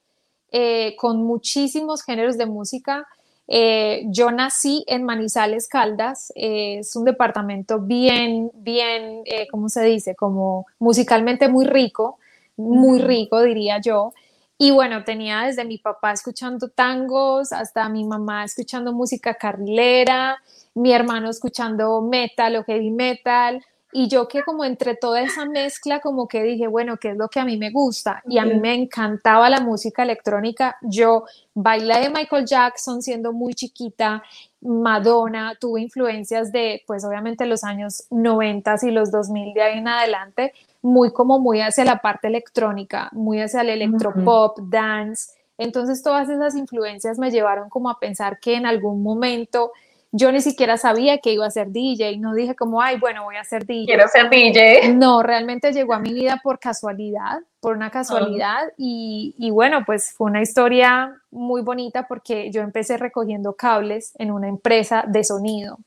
eh, 0.52 0.94
con 0.96 1.24
muchísimos 1.24 2.04
géneros 2.04 2.38
de 2.38 2.46
música. 2.46 3.08
Eh, 3.48 4.04
yo 4.08 4.30
nací 4.30 4.84
en 4.88 5.04
Manizales 5.04 5.68
Caldas, 5.68 6.32
eh, 6.34 6.78
es 6.80 6.96
un 6.96 7.04
departamento 7.04 7.78
bien, 7.80 8.50
bien, 8.54 9.22
¿cómo 9.50 9.68
se 9.68 9.84
dice? 9.84 10.14
Como 10.16 10.66
musicalmente 10.78 11.48
muy 11.48 11.64
rico, 11.64 12.18
muy 12.56 12.98
rico 12.98 13.42
diría 13.42 13.80
yo. 13.80 14.12
Y 14.58 14.70
bueno, 14.70 15.04
tenía 15.04 15.42
desde 15.42 15.64
mi 15.64 15.78
papá 15.78 16.12
escuchando 16.12 16.68
tangos 16.68 17.52
hasta 17.52 17.88
mi 17.90 18.04
mamá 18.04 18.44
escuchando 18.44 18.92
música 18.92 19.34
carrilera, 19.34 20.42
mi 20.74 20.92
hermano 20.92 21.28
escuchando 21.28 22.00
metal 22.00 22.56
o 22.56 22.64
heavy 22.64 22.90
metal. 22.90 23.62
Y 23.92 24.08
yo 24.08 24.28
que 24.28 24.42
como 24.42 24.64
entre 24.64 24.94
toda 24.96 25.22
esa 25.22 25.44
mezcla, 25.46 26.00
como 26.00 26.26
que 26.26 26.42
dije, 26.42 26.66
bueno, 26.66 26.96
¿qué 26.96 27.10
es 27.10 27.16
lo 27.16 27.28
que 27.28 27.40
a 27.40 27.44
mí 27.44 27.56
me 27.56 27.70
gusta? 27.70 28.22
Y 28.28 28.38
a 28.38 28.44
mí 28.44 28.58
me 28.58 28.74
encantaba 28.74 29.48
la 29.48 29.60
música 29.60 30.02
electrónica. 30.02 30.76
Yo 30.82 31.24
bailé 31.54 32.00
de 32.00 32.10
Michael 32.10 32.44
Jackson 32.44 33.00
siendo 33.00 33.32
muy 33.32 33.54
chiquita, 33.54 34.22
Madonna, 34.60 35.56
tuve 35.58 35.80
influencias 35.80 36.50
de, 36.50 36.82
pues 36.86 37.04
obviamente 37.04 37.46
los 37.46 37.62
años 37.62 38.06
90 38.10 38.76
y 38.82 38.90
los 38.90 39.10
2000 39.10 39.54
de 39.54 39.62
ahí 39.62 39.78
en 39.78 39.88
adelante, 39.88 40.52
muy 40.82 41.12
como 41.12 41.38
muy 41.38 41.60
hacia 41.60 41.84
la 41.84 41.98
parte 41.98 42.26
electrónica, 42.28 43.08
muy 43.12 43.40
hacia 43.40 43.60
el 43.60 43.70
electropop, 43.70 44.58
dance. 44.58 45.32
Entonces 45.58 46.02
todas 46.02 46.28
esas 46.28 46.56
influencias 46.56 47.18
me 47.18 47.30
llevaron 47.30 47.70
como 47.70 47.88
a 47.88 47.98
pensar 47.98 48.40
que 48.40 48.56
en 48.56 48.66
algún 48.66 49.02
momento 49.02 49.72
yo 50.16 50.32
ni 50.32 50.40
siquiera 50.40 50.78
sabía 50.78 51.18
que 51.18 51.32
iba 51.32 51.46
a 51.46 51.50
ser 51.50 51.70
DJ, 51.70 52.18
no 52.18 52.34
dije 52.34 52.54
como, 52.54 52.80
ay, 52.80 52.98
bueno, 52.98 53.24
voy 53.24 53.36
a 53.36 53.44
ser 53.44 53.66
DJ. 53.66 53.86
Quiero 53.86 54.08
ser 54.08 54.30
DJ. 54.30 54.94
No, 54.94 55.22
realmente 55.22 55.72
llegó 55.72 55.94
a 55.94 55.98
mi 55.98 56.12
vida 56.12 56.40
por 56.42 56.58
casualidad, 56.58 57.40
por 57.60 57.76
una 57.76 57.90
casualidad 57.90 58.72
y, 58.76 59.34
y, 59.38 59.50
bueno, 59.50 59.84
pues 59.84 60.12
fue 60.12 60.30
una 60.30 60.40
historia 60.40 61.14
muy 61.30 61.62
bonita 61.62 62.06
porque 62.08 62.50
yo 62.50 62.62
empecé 62.62 62.96
recogiendo 62.96 63.54
cables 63.54 64.12
en 64.18 64.30
una 64.30 64.48
empresa 64.48 65.04
de 65.06 65.22
sonido 65.22 65.78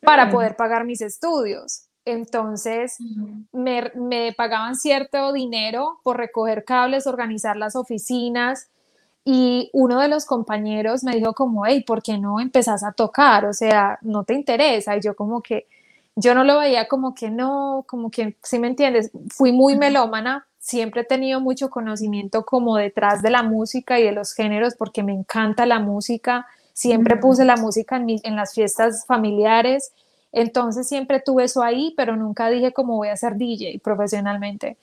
para 0.00 0.26
mm. 0.26 0.30
poder 0.30 0.56
pagar 0.56 0.84
mis 0.84 1.00
estudios. 1.00 1.84
Entonces, 2.04 2.96
me, 3.52 3.90
me 3.94 4.32
pagaban 4.32 4.76
cierto 4.76 5.32
dinero 5.32 5.98
por 6.02 6.16
recoger 6.16 6.64
cables, 6.64 7.06
organizar 7.06 7.56
las 7.56 7.76
oficinas, 7.76 8.70
y 9.30 9.68
uno 9.74 10.00
de 10.00 10.08
los 10.08 10.24
compañeros 10.24 11.04
me 11.04 11.14
dijo 11.14 11.34
como, 11.34 11.66
hey, 11.66 11.84
¿por 11.86 12.02
qué 12.02 12.16
no 12.16 12.40
empezás 12.40 12.82
a 12.82 12.92
tocar? 12.92 13.44
O 13.44 13.52
sea, 13.52 13.98
no 14.00 14.24
te 14.24 14.32
interesa. 14.32 14.96
Y 14.96 15.02
yo 15.02 15.14
como 15.14 15.42
que, 15.42 15.66
yo 16.16 16.34
no 16.34 16.44
lo 16.44 16.58
veía 16.58 16.88
como 16.88 17.14
que 17.14 17.28
no, 17.28 17.84
como 17.86 18.10
que, 18.10 18.38
si 18.42 18.58
me 18.58 18.68
entiendes, 18.68 19.10
fui 19.28 19.52
muy 19.52 19.76
melómana, 19.76 20.46
siempre 20.58 21.02
he 21.02 21.04
tenido 21.04 21.42
mucho 21.42 21.68
conocimiento 21.68 22.46
como 22.46 22.78
detrás 22.78 23.20
de 23.20 23.28
la 23.28 23.42
música 23.42 24.00
y 24.00 24.04
de 24.04 24.12
los 24.12 24.32
géneros 24.32 24.76
porque 24.78 25.02
me 25.02 25.12
encanta 25.12 25.66
la 25.66 25.78
música, 25.78 26.46
siempre 26.72 27.18
puse 27.18 27.44
la 27.44 27.58
música 27.58 27.96
en, 27.96 28.06
en 28.22 28.34
las 28.34 28.54
fiestas 28.54 29.04
familiares 29.04 29.92
entonces 30.30 30.86
siempre 30.86 31.20
tuve 31.20 31.44
eso 31.44 31.62
ahí, 31.62 31.94
pero 31.96 32.14
nunca 32.14 32.50
dije 32.50 32.72
cómo 32.72 32.96
voy 32.96 33.08
a 33.08 33.16
ser 33.16 33.36
DJ 33.36 33.80
profesionalmente. 33.82 34.76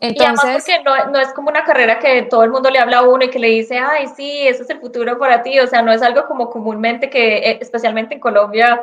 Entonces, 0.00 0.68
y 0.68 0.72
porque 0.72 1.10
no, 1.10 1.18
es 1.18 1.32
como 1.32 1.48
una 1.48 1.64
carrera 1.64 1.98
que 1.98 2.22
todo 2.22 2.44
el 2.44 2.50
mundo 2.50 2.70
le 2.70 2.78
habla 2.78 2.98
a 2.98 3.02
uno 3.02 3.24
y 3.24 3.30
que 3.30 3.40
le 3.40 3.48
dice, 3.48 3.78
ay, 3.78 4.06
sí, 4.16 4.46
ese 4.46 4.62
es 4.62 4.70
el 4.70 4.78
futuro 4.78 5.18
para 5.18 5.42
ti. 5.42 5.58
O 5.58 5.66
sea, 5.66 5.82
no 5.82 5.92
es 5.92 6.02
algo 6.02 6.26
como 6.26 6.48
comúnmente 6.50 7.10
que, 7.10 7.38
eh, 7.38 7.58
especialmente 7.60 8.14
en 8.14 8.20
Colombia, 8.20 8.80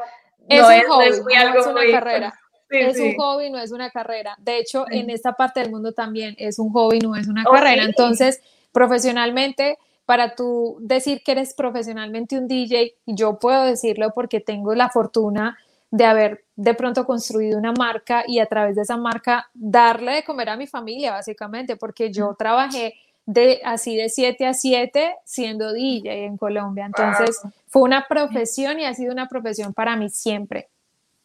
es 0.50 0.62
no, 0.62 0.72
es, 0.72 0.88
hobby, 0.88 1.36
algo 1.36 1.60
es 1.60 1.68
una 1.68 1.92
carrera. 1.92 2.40
es 2.70 3.00
un 3.00 3.16
hobby, 3.16 3.50
no 3.50 3.60
es 3.60 3.72
una 3.72 3.90
carrera. 3.90 4.36
De 4.40 4.58
hecho, 4.58 4.86
en 4.90 5.10
esta 5.10 5.34
parte 5.34 5.62
del 5.62 5.72
mundo 5.72 5.94
también 5.94 6.36
es 6.38 6.60
un 6.60 6.72
hobby, 6.74 7.00
no 7.00 7.16
es 7.16 7.28
una 7.28 7.44
oh, 7.48 7.52
carrera. 7.52 7.84
Entonces, 7.84 8.42
profesionalmente, 8.74 9.78
para 10.06 10.36
tú 10.36 10.78
decir 10.82 11.22
que 11.24 11.32
eres 11.32 11.54
profesionalmente 11.54 12.38
un 12.38 12.48
DJ, 12.48 12.96
yo 13.06 13.40
puedo 13.40 13.64
decirlo 13.64 14.12
porque 14.14 14.42
tengo 14.42 14.76
la 14.76 14.90
fortuna 14.90 15.58
de 15.92 16.06
haber 16.06 16.46
de 16.56 16.74
pronto 16.74 17.06
construido 17.06 17.58
una 17.58 17.72
marca 17.72 18.24
y 18.28 18.40
a 18.40 18.46
través 18.46 18.76
de 18.76 18.84
esa 18.84 18.98
marca 18.98 19.50
darle 19.54 20.14
de 20.14 20.24
comer 20.24 20.50
a 20.50 20.58
mi 20.58 20.68
familia, 20.68 21.12
básicamente, 21.12 21.78
porque 21.78 22.12
yo 22.12 22.36
trabajé 22.38 22.94
de 23.26 23.62
así 23.64 23.96
de 23.96 24.10
7 24.10 24.46
a 24.46 24.54
7 24.54 25.16
siendo 25.26 25.74
DJ 25.74 26.26
en 26.26 26.38
Colombia. 26.38 26.86
Entonces, 26.86 27.40
fue 27.68 27.84
una 27.84 28.08
profesión 28.08 28.80
y 28.80 28.86
ha 28.86 28.94
sido 28.94 29.12
una 29.12 29.28
profesión 29.28 29.74
para 29.74 29.96
mí 29.96 30.10
siempre. 30.10 30.70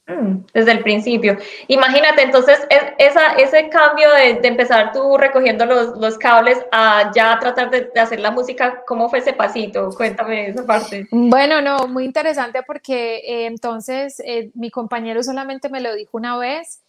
Mm, 0.07 0.45
desde 0.53 0.73
el 0.73 0.83
principio. 0.83 1.39
Imagínate, 1.67 2.21
entonces, 2.21 2.59
esa, 2.99 3.37
ese 3.37 3.71
cambio 3.71 4.07
de, 4.11 4.47
empezar 4.47 4.93
tú 4.93 5.17
recogiendo 5.17 5.65
los, 5.65 6.19
cables 6.19 6.59
a 6.73 7.11
ya 7.15 7.39
tratar 7.39 7.71
de, 7.71 7.91
hacer 7.99 8.21
la 8.21 8.31
música, 8.31 8.83
¿cómo 8.87 9.09
fue 9.09 9.21
ese 9.21 9.33
pasito? 9.33 9.89
Cuéntame 9.97 10.49
esa 10.49 10.67
parte. 10.67 11.09
Bueno, 11.11 11.63
no, 11.63 11.89
muy 11.89 12.05
interesante 12.05 12.63
porque 12.67 13.17
eh, 13.17 13.47
entonces 13.47 14.21
eh, 14.27 14.51
mi 14.55 14.71
compañero 14.71 15.23
solamente 15.23 15.71
me 15.71 15.81
lo 15.81 15.95
dijo 15.95 16.19
una 16.19 16.37
vez 16.37 16.83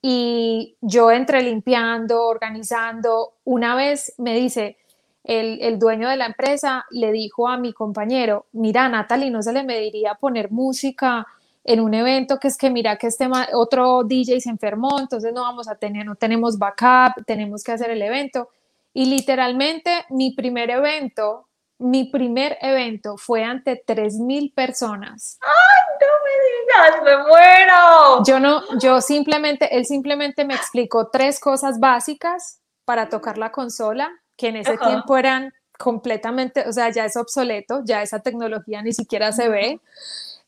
y 0.00 0.76
yo 0.80 1.10
entré 1.10 1.42
limpiando, 1.42 2.24
organizando. 2.24 3.32
Una 3.42 3.74
vez 3.74 4.14
me 4.16 4.36
dice, 4.36 4.76
el, 5.24 5.60
el, 5.60 5.80
dueño 5.80 6.08
de 6.08 6.16
la 6.16 6.26
empresa 6.26 6.86
le 6.90 7.10
dijo 7.10 7.48
a 7.48 7.56
mi 7.56 7.72
compañero, 7.72 8.46
mira, 8.52 8.88
Natalie, 8.88 9.32
no 9.32 9.42
se 9.42 9.52
le 9.52 9.64
mediría 9.64 10.14
poner 10.14 10.52
música 10.52 11.26
en 11.72 11.78
un 11.78 11.94
evento 11.94 12.40
que 12.40 12.48
es 12.48 12.58
que 12.58 12.68
mira 12.68 12.96
que 12.96 13.06
este 13.06 13.28
otro 13.52 14.02
DJ 14.02 14.40
se 14.40 14.50
enfermó, 14.50 14.98
entonces 14.98 15.32
no 15.32 15.42
vamos 15.42 15.68
a 15.68 15.76
tener, 15.76 16.04
no 16.04 16.16
tenemos 16.16 16.58
backup, 16.58 17.24
tenemos 17.24 17.62
que 17.62 17.70
hacer 17.70 17.90
el 17.90 18.02
evento. 18.02 18.48
Y 18.92 19.06
literalmente 19.06 20.04
mi 20.08 20.32
primer 20.32 20.70
evento, 20.70 21.46
mi 21.78 22.06
primer 22.10 22.58
evento 22.60 23.16
fue 23.16 23.44
ante 23.44 23.84
3.000 23.86 24.52
personas. 24.52 25.38
¡Ay, 25.42 25.96
no 26.00 26.08
me 26.24 26.90
digas, 26.90 27.04
me 27.04 27.28
muero! 27.28 28.24
Yo 28.26 28.40
no, 28.40 28.78
yo 28.80 29.00
simplemente, 29.00 29.76
él 29.76 29.86
simplemente 29.86 30.44
me 30.44 30.54
explicó 30.54 31.08
tres 31.08 31.38
cosas 31.38 31.78
básicas 31.78 32.60
para 32.84 33.08
tocar 33.08 33.38
la 33.38 33.52
consola, 33.52 34.10
que 34.36 34.48
en 34.48 34.56
ese 34.56 34.76
tiempo 34.76 35.16
eran 35.16 35.54
completamente, 35.78 36.68
o 36.68 36.72
sea, 36.72 36.90
ya 36.90 37.04
es 37.04 37.16
obsoleto, 37.16 37.82
ya 37.84 38.02
esa 38.02 38.18
tecnología 38.18 38.82
ni 38.82 38.92
siquiera 38.92 39.30
se 39.30 39.48
ve. 39.48 39.80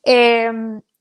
Eh, 0.05 0.51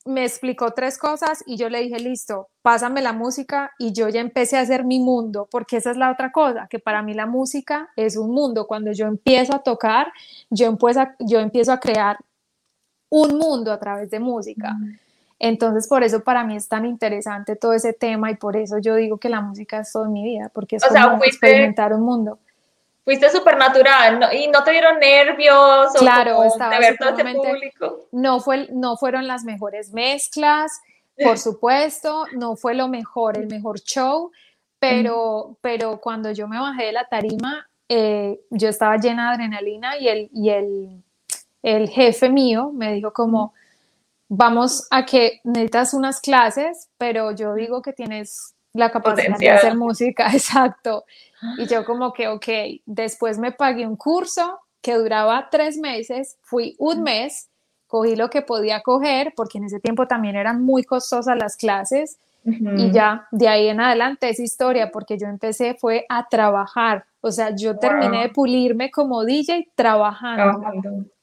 me 0.05 0.25
explicó 0.25 0.71
tres 0.71 0.97
cosas 0.97 1.43
y 1.45 1.57
yo 1.57 1.69
le 1.69 1.81
dije, 1.81 1.99
listo, 1.99 2.49
pásame 2.61 3.01
la 3.01 3.13
música 3.13 3.71
y 3.77 3.93
yo 3.93 4.09
ya 4.09 4.19
empecé 4.19 4.57
a 4.57 4.61
hacer 4.61 4.83
mi 4.83 4.99
mundo, 4.99 5.47
porque 5.51 5.77
esa 5.77 5.91
es 5.91 5.97
la 5.97 6.11
otra 6.11 6.31
cosa, 6.31 6.67
que 6.69 6.79
para 6.79 7.01
mí 7.01 7.13
la 7.13 7.25
música 7.25 7.89
es 7.95 8.17
un 8.17 8.31
mundo. 8.31 8.67
Cuando 8.67 8.91
yo 8.91 9.05
empiezo 9.05 9.55
a 9.55 9.59
tocar, 9.59 10.11
yo 10.49 10.67
empiezo 10.67 11.01
a, 11.01 11.15
yo 11.19 11.39
empiezo 11.39 11.71
a 11.71 11.79
crear 11.79 12.17
un 13.09 13.37
mundo 13.37 13.71
a 13.71 13.79
través 13.79 14.09
de 14.09 14.19
música. 14.19 14.75
Entonces, 15.37 15.87
por 15.87 16.03
eso 16.03 16.23
para 16.23 16.43
mí 16.43 16.55
es 16.55 16.67
tan 16.67 16.85
interesante 16.85 17.55
todo 17.55 17.73
ese 17.73 17.93
tema 17.93 18.31
y 18.31 18.35
por 18.35 18.55
eso 18.55 18.77
yo 18.79 18.95
digo 18.95 19.17
que 19.17 19.27
la 19.27 19.41
música 19.41 19.79
es 19.79 19.91
todo 19.91 20.05
mi 20.05 20.23
vida, 20.23 20.49
porque 20.53 20.77
es 20.77 20.83
como 20.85 21.23
experimentar 21.23 21.93
un 21.93 22.01
mundo 22.01 22.39
fuiste 23.11 23.29
súper 23.29 23.57
natural 23.57 24.29
y 24.33 24.47
no 24.47 24.63
te 24.63 24.71
dieron 24.71 24.97
nervios 24.97 25.91
claro, 25.97 26.39
o 26.39 26.43
estaba 26.45 26.77
público. 27.35 28.07
No, 28.13 28.39
fue, 28.39 28.69
no 28.71 28.95
fueron 28.95 29.27
las 29.27 29.43
mejores 29.43 29.91
mezclas, 29.91 30.79
por 31.21 31.37
supuesto, 31.37 32.25
no 32.33 32.55
fue 32.55 32.73
lo 32.73 32.87
mejor, 32.87 33.37
el 33.37 33.47
mejor 33.47 33.81
show, 33.81 34.31
pero, 34.79 35.57
pero 35.59 35.99
cuando 35.99 36.31
yo 36.31 36.47
me 36.47 36.57
bajé 36.57 36.85
de 36.85 36.91
la 36.93 37.05
tarima, 37.05 37.67
eh, 37.89 38.39
yo 38.49 38.69
estaba 38.69 38.95
llena 38.95 39.27
de 39.27 39.35
adrenalina 39.35 39.97
y 39.97 40.07
el, 40.07 40.29
y 40.33 40.49
el, 40.49 41.03
el 41.63 41.89
jefe 41.89 42.29
mío 42.29 42.71
me 42.73 42.93
dijo 42.93 43.11
como, 43.11 43.53
vamos 44.29 44.87
a 44.89 45.05
que 45.05 45.41
necesitas 45.43 45.93
unas 45.93 46.21
clases, 46.21 46.87
pero 46.97 47.35
yo 47.35 47.55
digo 47.55 47.81
que 47.81 47.91
tienes 47.91 48.55
la 48.71 48.89
capacidad 48.89 49.37
de 49.37 49.49
hacer 49.49 49.75
música, 49.75 50.27
exacto. 50.33 51.03
Y 51.57 51.67
yo 51.67 51.85
como 51.85 52.13
que, 52.13 52.27
ok, 52.27 52.47
después 52.85 53.39
me 53.39 53.51
pagué 53.51 53.87
un 53.87 53.95
curso 53.95 54.59
que 54.81 54.95
duraba 54.95 55.49
tres 55.49 55.77
meses, 55.77 56.37
fui 56.41 56.75
un 56.79 57.03
mes, 57.03 57.49
cogí 57.87 58.15
lo 58.15 58.29
que 58.29 58.41
podía 58.41 58.81
coger, 58.81 59.33
porque 59.35 59.57
en 59.57 59.65
ese 59.65 59.79
tiempo 59.79 60.07
también 60.07 60.35
eran 60.35 60.63
muy 60.63 60.83
costosas 60.83 61.37
las 61.37 61.55
clases, 61.57 62.17
y 62.43 62.91
ya, 62.91 63.27
de 63.29 63.47
ahí 63.47 63.67
en 63.67 63.79
adelante 63.79 64.27
es 64.29 64.39
historia, 64.39 64.91
porque 64.91 65.15
yo 65.17 65.27
empecé 65.27 65.75
fue 65.75 66.05
a 66.09 66.27
trabajar, 66.27 67.05
o 67.21 67.31
sea, 67.31 67.55
yo 67.55 67.77
terminé 67.77 68.23
de 68.23 68.29
pulirme 68.29 68.89
como 68.89 69.23
DJ 69.23 69.69
trabajando. 69.75 71.05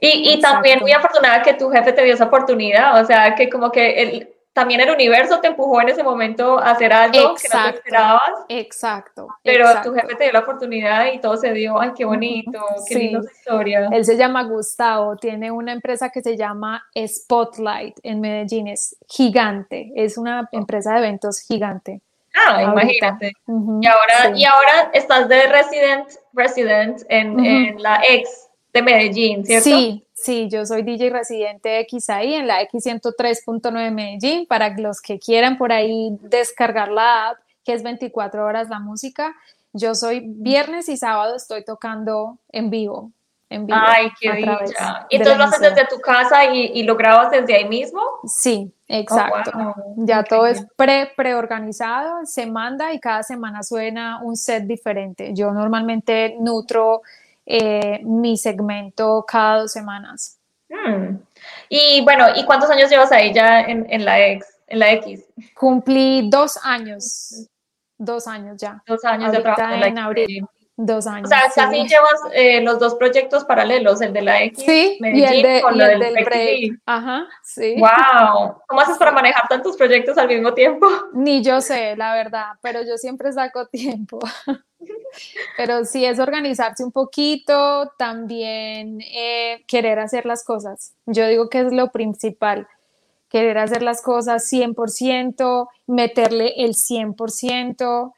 Y, 0.00 0.32
y 0.32 0.40
también 0.40 0.80
muy 0.80 0.90
afortunada 0.90 1.40
que 1.40 1.54
tu 1.54 1.70
jefe 1.70 1.92
te 1.92 2.02
dio 2.02 2.14
esa 2.14 2.24
oportunidad, 2.24 3.00
o 3.00 3.06
sea, 3.06 3.32
que 3.36 3.48
como 3.48 3.70
que 3.70 4.02
el, 4.02 4.28
también 4.60 4.82
el 4.82 4.90
universo 4.90 5.40
te 5.40 5.48
empujó 5.48 5.80
en 5.80 5.88
ese 5.88 6.02
momento 6.02 6.58
a 6.58 6.72
hacer 6.72 6.92
algo 6.92 7.34
que 7.34 7.48
no 7.48 7.62
te 7.64 7.76
esperabas. 7.76 8.32
Exacto. 8.46 9.28
Pero 9.42 9.66
tu 9.82 9.94
jefe 9.94 10.14
te 10.16 10.24
dio 10.24 10.34
la 10.34 10.40
oportunidad 10.40 11.10
y 11.10 11.18
todo 11.18 11.38
se 11.38 11.50
dio. 11.54 11.80
Ay, 11.80 11.92
qué 11.96 12.04
bonito, 12.04 12.62
qué 12.86 12.94
linda 12.94 13.20
historia. 13.32 13.88
Él 13.90 14.04
se 14.04 14.18
llama 14.18 14.42
Gustavo, 14.42 15.16
tiene 15.16 15.50
una 15.50 15.72
empresa 15.72 16.10
que 16.10 16.20
se 16.20 16.36
llama 16.36 16.84
Spotlight 16.94 18.00
en 18.02 18.20
Medellín, 18.20 18.68
es 18.68 18.98
gigante, 19.08 19.92
es 19.96 20.18
una 20.18 20.46
empresa 20.52 20.92
de 20.92 20.98
eventos 20.98 21.40
gigante. 21.40 22.02
Ah, 22.34 22.62
imagínate. 22.62 23.32
y, 23.46 23.86
ahora, 23.86 24.36
y 24.36 24.44
ahora 24.44 24.90
estás 24.92 25.26
de 25.26 25.46
resident, 25.46 26.06
resident 26.34 27.00
en, 27.08 27.42
en 27.42 27.82
la 27.82 28.02
ex 28.06 28.50
de 28.74 28.82
Medellín, 28.82 29.46
¿cierto? 29.46 29.70
Sí, 29.70 30.04
Sí, 30.22 30.48
yo 30.50 30.66
soy 30.66 30.82
DJ 30.82 31.08
residente 31.08 31.80
X 31.80 32.10
ahí 32.10 32.34
en 32.34 32.46
la 32.46 32.60
X103.9 32.68 33.90
Medellín. 33.90 34.46
Para 34.46 34.76
los 34.76 35.00
que 35.00 35.18
quieran 35.18 35.56
por 35.56 35.72
ahí 35.72 36.10
descargar 36.20 36.90
la 36.90 37.30
app, 37.30 37.38
que 37.64 37.72
es 37.72 37.82
24 37.82 38.44
horas 38.44 38.68
la 38.68 38.80
música, 38.80 39.34
yo 39.72 39.94
soy 39.94 40.22
viernes 40.26 40.90
y 40.90 40.98
sábado 40.98 41.36
estoy 41.36 41.64
tocando 41.64 42.36
en 42.50 42.68
vivo. 42.68 43.10
En 43.48 43.64
vivo 43.64 43.78
Ay, 43.80 44.10
qué 44.20 44.30
bella. 44.30 45.06
¿Y 45.08 45.16
entonces 45.16 45.38
lo 45.38 45.44
haces 45.44 45.60
desde 45.60 45.86
tu 45.86 45.98
casa 46.00 46.44
y, 46.44 46.82
lo 46.82 46.96
grabas 46.96 47.30
desde 47.30 47.54
ahí 47.54 47.66
mismo? 47.66 48.02
Sí, 48.26 48.70
exacto. 48.88 49.52
Oh, 49.54 49.74
ya 49.96 50.22
todo 50.22 50.46
es 50.46 50.66
pre 50.76 51.12
preorganizado, 51.16 52.26
se 52.26 52.44
manda 52.44 52.92
y 52.92 53.00
cada 53.00 53.22
semana 53.22 53.62
suena 53.62 54.20
un 54.22 54.36
set 54.36 54.64
diferente. 54.64 55.32
Yo 55.32 55.50
normalmente 55.50 56.36
nutro 56.38 57.00
eh, 57.46 58.00
mi 58.04 58.36
segmento 58.36 59.24
cada 59.26 59.60
dos 59.60 59.72
semanas. 59.72 60.38
Hmm. 60.68 61.18
Y 61.68 62.02
bueno, 62.04 62.26
¿y 62.34 62.44
cuántos 62.44 62.70
años 62.70 62.90
llevas 62.90 63.10
ahí 63.12 63.32
ya 63.32 63.60
en, 63.62 63.86
en, 63.90 64.04
la 64.04 64.20
X, 64.20 64.46
en 64.68 64.78
la 64.78 64.92
X? 64.92 65.24
Cumplí 65.54 66.28
dos 66.30 66.58
años, 66.62 67.48
dos 67.98 68.26
años 68.26 68.56
ya. 68.58 68.82
Dos 68.86 69.04
años 69.04 69.32
de 69.32 69.40
trabajo 69.40 69.84
en, 69.84 69.98
abril. 69.98 70.46
Dos 70.76 71.06
años. 71.06 71.26
O 71.26 71.28
sea, 71.28 71.42
casi 71.54 71.86
llevas 71.86 72.20
eh, 72.32 72.62
los 72.62 72.78
dos 72.78 72.94
proyectos 72.94 73.44
paralelos, 73.44 74.00
el 74.00 74.14
de 74.14 74.22
la 74.22 74.42
X 74.44 74.64
sí, 74.64 74.98
y 74.98 75.22
el, 75.24 75.42
de, 75.42 75.60
con 75.60 75.76
del, 75.76 76.24
break. 76.24 76.80
Ajá, 76.86 77.26
sí. 77.42 77.74
Wow. 77.78 78.62
¿Cómo 78.66 78.80
haces 78.80 78.96
para 78.96 79.12
manejar 79.12 79.46
tantos 79.46 79.76
proyectos 79.76 80.16
al 80.16 80.28
mismo 80.28 80.54
tiempo? 80.54 80.88
Ni 81.12 81.42
yo 81.42 81.60
sé, 81.60 81.96
la 81.96 82.14
verdad, 82.14 82.52
pero 82.62 82.82
yo 82.82 82.96
siempre 82.96 83.30
saco 83.32 83.66
tiempo. 83.72 84.20
Pero 85.56 85.84
sí 85.84 86.04
es 86.04 86.18
organizarse 86.18 86.84
un 86.84 86.92
poquito, 86.92 87.92
también 87.98 89.00
eh, 89.00 89.64
querer 89.66 89.98
hacer 89.98 90.26
las 90.26 90.44
cosas. 90.44 90.94
Yo 91.06 91.26
digo 91.26 91.48
que 91.48 91.60
es 91.60 91.72
lo 91.72 91.90
principal, 91.90 92.68
querer 93.28 93.58
hacer 93.58 93.82
las 93.82 94.02
cosas 94.02 94.50
100%, 94.50 95.68
meterle 95.86 96.54
el 96.64 96.74
100% 96.74 98.12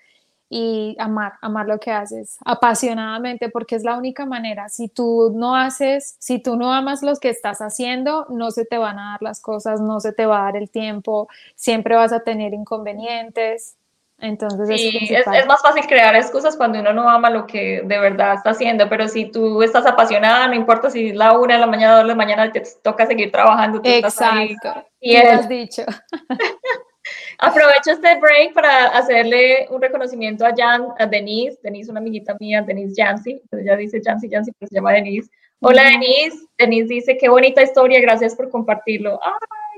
y 0.55 0.97
amar, 0.99 1.33
amar 1.41 1.67
lo 1.67 1.81
que 1.81 1.91
haces 1.91 2.37
apasionadamente, 2.45 3.49
porque 3.49 3.75
es 3.75 3.85
la 3.85 3.97
única 3.97 4.27
manera. 4.27 4.69
Si 4.69 4.89
tú 4.89 5.33
no 5.35 5.57
haces, 5.57 6.17
si 6.19 6.41
tú 6.41 6.57
no 6.57 6.75
amas 6.75 7.03
lo 7.03 7.17
que 7.17 7.31
estás 7.31 7.61
haciendo, 7.61 8.27
no 8.29 8.51
se 8.51 8.67
te 8.67 8.77
van 8.77 8.99
a 8.99 9.13
dar 9.13 9.23
las 9.23 9.41
cosas, 9.41 9.81
no 9.81 9.99
se 10.01 10.13
te 10.13 10.27
va 10.27 10.41
a 10.41 10.45
dar 10.45 10.57
el 10.57 10.69
tiempo, 10.69 11.29
siempre 11.57 11.97
vas 11.97 12.13
a 12.13 12.21
tener 12.21 12.53
inconvenientes. 12.53 13.77
Entonces 14.23 14.71
es, 14.71 15.11
es, 15.11 15.47
más 15.47 15.61
fácil 15.63 15.85
crear 15.89 16.15
excusas 16.15 16.57
cuando 16.57 16.79
uno 16.79 16.93
no 16.93 17.11
ama 17.11 17.29
lo 17.29 17.45
que 17.45 17.83
de 17.85 17.99
verdad 17.99 18.35
está 18.35 18.51
haciendo, 18.51 18.89
pero 18.89 19.09
si 19.09 19.25
tú 19.33 19.65
estás 19.65 19.85
apasionada, 19.85 20.47
no 20.47 20.55
importa 20.55 20.91
si 20.91 21.09
es 21.09 21.17
la 21.17 21.37
una 21.37 21.55
de 21.55 21.61
la 21.61 21.67
mañana, 21.67 21.95
dos 21.95 22.05
de 22.05 22.09
la 22.09 22.15
mañana, 22.15 22.53
te 22.53 22.63
toca 22.85 23.05
seguir 23.05 23.33
trabajando. 23.33 23.81
Exacto, 23.83 24.87
y 25.01 25.21
lo 25.21 25.29
has 25.29 25.49
dicho. 25.49 25.83
Aprovecho 27.39 27.91
este 27.91 28.17
break 28.21 28.55
para 28.55 28.97
hacerle 28.97 29.67
un 29.71 29.83
reconocimiento 29.83 30.47
a 30.47 30.53
Jan, 30.57 30.87
a 31.01 31.07
Denise, 31.07 31.59
Denise, 31.61 31.91
una 31.91 31.99
amiguita 31.99 32.37
mía, 32.39 32.63
Denise 32.63 32.95
Jansi, 32.97 33.43
ella 33.51 33.75
dice 33.75 34.01
Jansi 34.05 34.31
Jansi, 34.31 34.53
pero 34.57 34.69
se 34.69 34.77
llama 34.77 34.93
Denise. 34.93 35.29
Hola 35.59 35.83
Denise, 35.83 36.47
Denise 36.57 36.95
dice, 36.95 37.17
qué 37.19 37.29
bonita 37.29 37.61
historia, 37.61 38.01
gracias 38.01 38.37
por 38.37 38.51
compartirlo. 38.51 39.19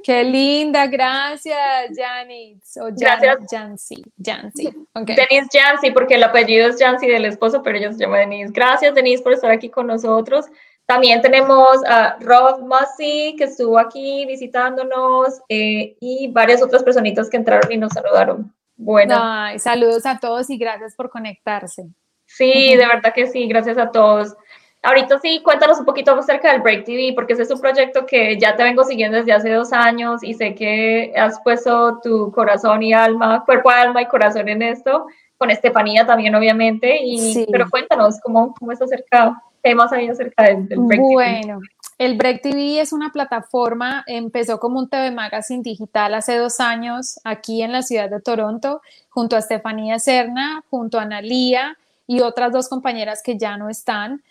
Qué 0.04 0.22
linda, 0.22 0.86
gracias, 0.86 1.56
Janice. 1.96 2.78
O 2.78 2.90
gracias. 2.94 3.38
Jancy, 3.50 4.04
Jancy. 4.22 4.64
Denise 4.94 5.48
Jancy, 5.50 5.92
porque 5.92 6.16
el 6.16 6.24
apellido 6.24 6.68
es 6.68 6.76
Jancy 6.78 7.06
del 7.06 7.24
esposo, 7.24 7.62
pero 7.62 7.78
ella 7.78 7.90
se 7.90 8.00
llama 8.00 8.18
Denise. 8.18 8.52
Gracias, 8.52 8.94
Denise, 8.94 9.22
por 9.22 9.32
estar 9.32 9.50
aquí 9.50 9.70
con 9.70 9.86
nosotros. 9.86 10.44
También 10.84 11.22
tenemos 11.22 11.82
a 11.86 12.18
Rob 12.20 12.60
Mussy, 12.60 13.34
que 13.38 13.44
estuvo 13.44 13.78
aquí 13.78 14.26
visitándonos, 14.26 15.40
eh, 15.48 15.96
y 15.98 16.30
varias 16.30 16.62
otras 16.62 16.82
personitas 16.82 17.30
que 17.30 17.38
entraron 17.38 17.72
y 17.72 17.78
nos 17.78 17.94
saludaron. 17.94 18.54
Bueno. 18.76 19.16
saludos 19.58 20.04
a 20.04 20.18
todos 20.18 20.50
y 20.50 20.58
gracias 20.58 20.94
por 20.94 21.08
conectarse. 21.08 21.86
Sí, 22.26 22.76
de 22.76 22.86
verdad 22.86 23.14
que 23.14 23.26
sí, 23.26 23.46
gracias 23.46 23.78
a 23.78 23.90
todos. 23.90 24.36
Ahorita 24.84 25.18
sí, 25.18 25.40
cuéntanos 25.42 25.78
un 25.78 25.86
poquito 25.86 26.12
acerca 26.12 26.52
del 26.52 26.60
Break 26.60 26.84
TV, 26.84 27.12
porque 27.14 27.32
ese 27.32 27.44
es 27.44 27.50
un 27.50 27.58
proyecto 27.58 28.04
que 28.04 28.38
ya 28.38 28.54
te 28.54 28.62
vengo 28.62 28.84
siguiendo 28.84 29.16
desde 29.16 29.32
hace 29.32 29.50
dos 29.50 29.72
años 29.72 30.22
y 30.22 30.34
sé 30.34 30.54
que 30.54 31.10
has 31.16 31.40
puesto 31.40 32.00
tu 32.02 32.30
corazón 32.30 32.82
y 32.82 32.92
alma, 32.92 33.42
cuerpo, 33.46 33.70
alma 33.70 34.02
y 34.02 34.06
corazón 34.06 34.46
en 34.48 34.60
esto, 34.60 35.06
con 35.38 35.50
Estefanía 35.50 36.06
también, 36.06 36.34
obviamente. 36.34 36.98
Y, 37.02 37.46
Pero 37.50 37.70
cuéntanos 37.70 38.20
cómo, 38.22 38.54
cómo 38.58 38.72
es 38.72 38.82
acerca, 38.82 39.42
qué 39.62 39.74
más 39.74 39.90
hay 39.90 40.08
acerca 40.08 40.44
del, 40.44 40.66
Break 40.66 41.00
TV. 41.00 41.12
Bueno, 41.14 41.60
el 41.96 42.18
Break 42.18 42.42
TV 42.42 42.80
es 42.80 42.92
una 42.92 43.10
plataforma, 43.10 44.04
empezó 44.06 44.60
como 44.60 44.78
un 44.78 44.90
TV 44.90 45.10
Magazine 45.12 45.62
digital 45.62 46.12
hace 46.12 46.36
dos 46.36 46.60
años 46.60 47.18
aquí 47.24 47.62
en 47.62 47.72
la 47.72 47.80
ciudad 47.80 48.10
de 48.10 48.20
Toronto, 48.20 48.82
junto 49.08 49.36
a 49.36 49.38
Estefanía 49.38 49.98
Serna, 49.98 50.62
junto 50.68 50.98
a 50.98 51.02
Analía 51.02 51.78
y 52.06 52.20
otras 52.20 52.52
dos 52.52 52.68
compañeras 52.68 53.22
que 53.24 53.38
ya 53.38 53.56
no 53.56 53.70
están. 53.70 54.22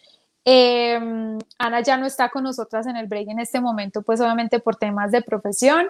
Em, 0.45 1.39
Ana 1.57 1.81
ya 1.81 1.97
no 1.97 2.05
está 2.05 2.29
con 2.29 2.43
nosotras 2.43 2.85
en 2.87 2.97
el 2.97 3.07
break 3.07 3.29
en 3.29 3.39
este 3.39 3.61
momento, 3.61 4.01
pues 4.01 4.19
obviamente 4.19 4.59
por 4.59 4.75
temas 4.75 5.11
de 5.11 5.21
profesión, 5.21 5.87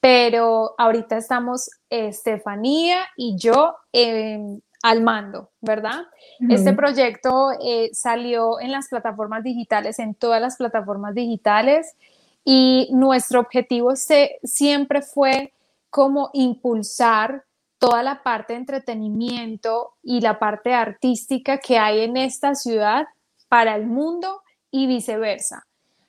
pero 0.00 0.74
ahorita 0.78 1.16
estamos 1.16 1.70
Estefanía 1.90 2.98
y 3.16 3.36
yo 3.36 3.76
em, 3.92 4.60
al 4.82 5.02
mando, 5.02 5.50
¿verdad? 5.60 6.04
Este 6.48 6.72
proyecto 6.72 7.50
eh, 7.60 7.90
salió 7.92 8.60
en 8.60 8.70
las 8.70 8.88
plataformas 8.88 9.42
digitales, 9.42 9.98
en 9.98 10.14
todas 10.14 10.40
las 10.40 10.56
plataformas 10.56 11.14
digitales, 11.14 11.96
y 12.44 12.88
nuestro 12.92 13.40
objetivo 13.40 13.96
se, 13.96 14.38
siempre 14.44 15.02
fue 15.02 15.52
como 15.90 16.30
impulsar 16.32 17.42
toda 17.78 18.04
la 18.04 18.22
parte 18.22 18.52
de 18.52 18.60
entretenimiento 18.60 19.94
y 20.02 20.20
la 20.20 20.38
parte 20.38 20.72
artística 20.72 21.58
que 21.58 21.78
hay 21.78 22.02
en 22.02 22.16
esta 22.16 22.54
ciudad 22.54 23.06
para 23.48 23.76
el 23.76 23.86
mundo 23.86 24.42
y 24.70 24.86
viceversa. 24.86 25.66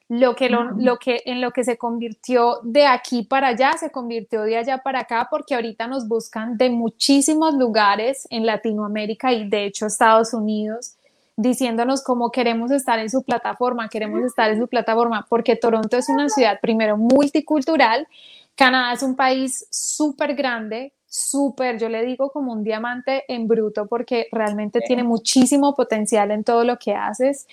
Lo 0.10 0.36
que, 0.36 0.50
lo, 0.50 1.00
que 1.00 1.22
en 1.26 1.42
lo 1.42 1.52
que 1.52 1.66
se 1.66 1.78
convirtió 1.78 2.60
de 2.64 2.86
aquí 2.86 3.24
para 3.24 3.50
allá, 3.50 3.74
se 3.74 3.92
convirtió 3.92 4.44
de 4.44 4.58
allá 4.58 4.78
para 4.78 5.02
acá, 5.02 5.28
porque 5.30 5.54
ahorita 5.54 5.86
nos 5.88 6.08
buscan 6.08 6.58
de 6.58 6.70
muchísimos 6.70 7.56
lugares 7.56 8.26
en 8.30 8.46
Latinoamérica 8.46 9.34
y 9.34 9.50
de 9.50 9.66
hecho 9.66 9.86
Estados 9.86 10.34
Unidos, 10.34 10.96
diciéndonos 11.36 12.04
cómo 12.04 12.32
queremos 12.32 12.72
estar 12.72 13.00
en 13.00 13.10
su 13.10 13.24
plataforma, 13.24 13.90
queremos 13.90 14.24
estar 14.24 14.50
en 14.50 14.60
su 14.60 14.68
plataforma, 14.68 15.26
porque 15.30 15.58
Toronto 15.58 15.98
es 15.98 16.08
una 16.08 16.30
ciudad 16.30 16.60
primero 16.62 16.96
multicultural, 16.96 18.08
Canadá 18.56 18.94
es 18.94 19.04
un 19.04 19.16
país 19.16 19.68
súper 19.70 20.36
grande, 20.36 20.94
súper, 21.08 21.80
yo 21.80 21.90
le 21.90 22.04
digo 22.04 22.32
como 22.32 22.52
un 22.52 22.64
diamante 22.64 23.24
en 23.28 23.48
bruto 23.48 23.88
porque 23.88 24.28
realmente 24.32 24.82
tiene 24.82 25.04
muchísimo 25.04 25.74
potencial 25.76 26.32
en 26.32 26.44
todo 26.44 26.64
lo 26.64 26.78
que 26.78 26.94
haces. 26.94 27.48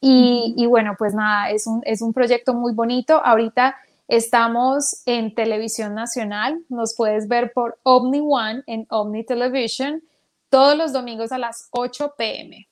Y, 0.00 0.64
bueno, 0.68 0.94
pues 0.96 1.14
nada, 1.14 1.50
es 1.50 1.66
un, 1.66 1.82
es 1.84 2.02
un 2.02 2.12
proyecto 2.12 2.54
muy 2.54 2.72
bonito. 2.72 3.20
Ahorita 3.24 3.76
estamos 4.06 5.02
en 5.06 5.34
televisión 5.34 5.94
nacional, 5.94 6.60
nos 6.68 6.94
puedes 6.94 7.26
ver 7.26 7.52
por 7.52 7.78
Omni 7.82 8.20
One 8.22 8.62
en 8.66 8.86
Omni 8.90 9.24
Television 9.24 10.02
todos 10.50 10.76
los 10.76 10.92
domingos 10.92 11.32
a 11.32 11.38
las 11.38 11.68
8 11.72 12.14
pm. 12.16 12.68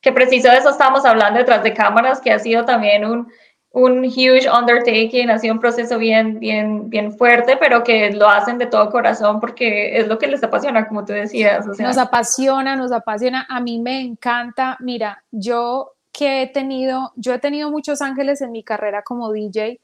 Que 0.00 0.12
preciso 0.12 0.48
de 0.48 0.58
eso 0.58 0.70
estamos 0.70 1.04
hablando 1.04 1.38
detrás 1.38 1.62
de 1.62 1.74
cámaras, 1.74 2.20
que 2.20 2.32
ha 2.32 2.38
sido 2.38 2.64
también 2.64 3.04
un, 3.04 3.30
un 3.72 4.04
huge 4.04 4.48
undertaking, 4.50 5.30
ha 5.30 5.38
sido 5.38 5.54
un 5.54 5.60
proceso 5.60 5.96
bien, 5.96 6.40
bien, 6.40 6.90
bien 6.90 7.16
fuerte, 7.16 7.56
pero 7.56 7.84
que 7.84 8.10
lo 8.10 8.28
hacen 8.28 8.58
de 8.58 8.66
todo 8.66 8.90
corazón 8.90 9.38
porque 9.38 9.96
es 9.96 10.08
lo 10.08 10.18
que 10.18 10.26
les 10.26 10.42
apasiona, 10.42 10.88
como 10.88 11.04
tú 11.04 11.12
decías. 11.12 11.64
Nos 11.78 11.96
apasiona, 11.96 12.74
nos 12.74 12.90
apasiona. 12.90 13.46
A 13.48 13.60
mí 13.60 13.78
me 13.78 14.00
encanta. 14.00 14.76
Mira, 14.80 15.22
yo 15.30 15.92
que 16.10 16.42
he 16.42 16.46
tenido, 16.48 17.12
yo 17.14 17.32
he 17.32 17.38
tenido 17.38 17.70
muchos 17.70 18.02
ángeles 18.02 18.40
en 18.40 18.50
mi 18.50 18.64
carrera 18.64 19.02
como 19.02 19.30
DJ, 19.30 19.78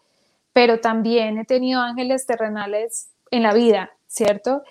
pero 0.52 0.80
también 0.80 1.38
he 1.38 1.44
tenido 1.44 1.80
ángeles 1.80 2.26
terrenales 2.26 3.10
en 3.30 3.44
la 3.44 3.54
vida, 3.54 3.92
¿cierto? 4.08 4.64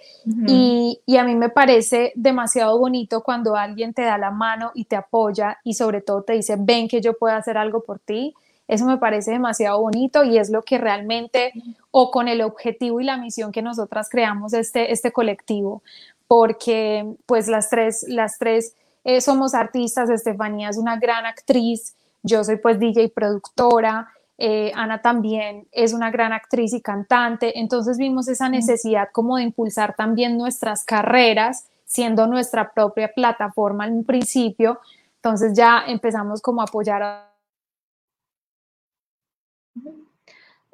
y, 0.46 1.00
y, 1.06 1.18
a 1.18 1.24
mí 1.24 1.36
me 1.36 1.50
parece 1.50 2.12
demasiado 2.16 2.78
bonito 2.78 3.22
cuando 3.22 3.56
alguien 3.56 3.94
te 3.94 4.02
da 4.02 4.18
la 4.18 4.32
mano 4.32 4.72
y 4.74 4.86
te 4.86 4.98
apoya 4.98 5.60
y 5.64 5.76
sobre 5.76 6.02
todo 6.02 6.24
te 6.24 6.34
dice, 6.34 6.58
ven 6.60 6.90
que 6.90 7.00
yo 7.00 7.18
puedo 7.18 7.36
hacer 7.36 7.58
algo 7.58 7.82
por 7.84 8.00
ti 8.00 8.34
Eso 8.68 8.86
me 8.86 8.98
parece 8.98 9.32
demasiado 9.32 9.80
bonito 9.80 10.24
y 10.24 10.38
es 10.38 10.50
lo 10.50 10.64
que 10.64 10.78
realmente, 10.78 11.52
o 11.92 12.10
con 12.10 12.28
el 12.28 12.42
objetivo 12.42 13.00
y 13.00 13.04
la 13.04 13.18
misión 13.18 13.52
que 13.52 13.62
nosotras 13.62 14.10
creamos 14.10 14.54
este, 14.54 14.92
este 14.92 15.12
colectivo, 15.12 15.84
porque 16.28 17.16
pues 17.26 17.48
las 17.48 17.70
tres, 17.70 18.06
las 18.08 18.40
tres 18.40 18.76
eh, 19.04 19.22
somos 19.22 19.54
artistas, 19.54 20.10
Estefanía 20.10 20.70
es 20.70 20.78
una 20.78 20.98
gran 20.98 21.28
actriz, 21.28 21.96
yo 22.24 22.44
soy 22.44 22.58
pues 22.58 22.80
DJ 22.80 23.04
y 23.04 23.08
productora, 23.10 24.10
eh, 24.38 24.72
Ana 24.76 25.02
también 25.02 25.68
es 25.72 25.94
una 25.94 26.10
gran 26.10 26.34
actriz 26.34 26.74
y 26.74 26.82
cantante, 26.82 27.60
entonces 27.60 28.00
vimos 28.00 28.28
esa 28.28 28.50
necesidad 28.50 29.10
como 29.12 29.38
de 29.38 29.44
impulsar 29.44 29.96
también 29.96 30.38
nuestras 30.38 30.84
carreras, 30.84 31.68
siendo 31.86 32.26
nuestra 32.26 32.74
propia 32.74 33.12
plataforma 33.14 33.86
en 33.86 33.94
un 33.94 34.04
principio, 34.04 34.80
entonces 35.18 35.54
ya 35.56 35.84
empezamos 35.88 36.42
como 36.42 36.62
a 36.62 36.66
apoyar 36.66 37.04
a... 37.04 37.35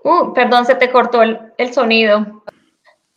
Uh, 0.03 0.33
perdón, 0.33 0.65
se 0.65 0.75
te 0.75 0.91
cortó 0.91 1.21
el, 1.21 1.73
sonido. 1.73 2.43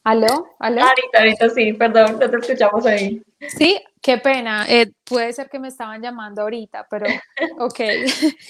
¿Aló? 0.03 0.49
¿Aló? 0.59 0.83
Ahorita, 0.83 1.19
ahorita 1.19 1.49
sí, 1.51 1.73
perdón, 1.73 2.19
no 2.21 2.31
te 2.31 2.37
escuchamos 2.37 2.85
ahí. 2.85 3.23
Sí, 3.49 3.83
qué 4.03 4.19
pena. 4.19 4.67
Eh, 4.69 4.91
puede 5.05 5.33
ser 5.33 5.49
que 5.49 5.59
me 5.59 5.69
estaban 5.69 6.03
llamando 6.03 6.43
ahorita, 6.43 6.87
pero 6.91 7.07
ok. 7.59 7.81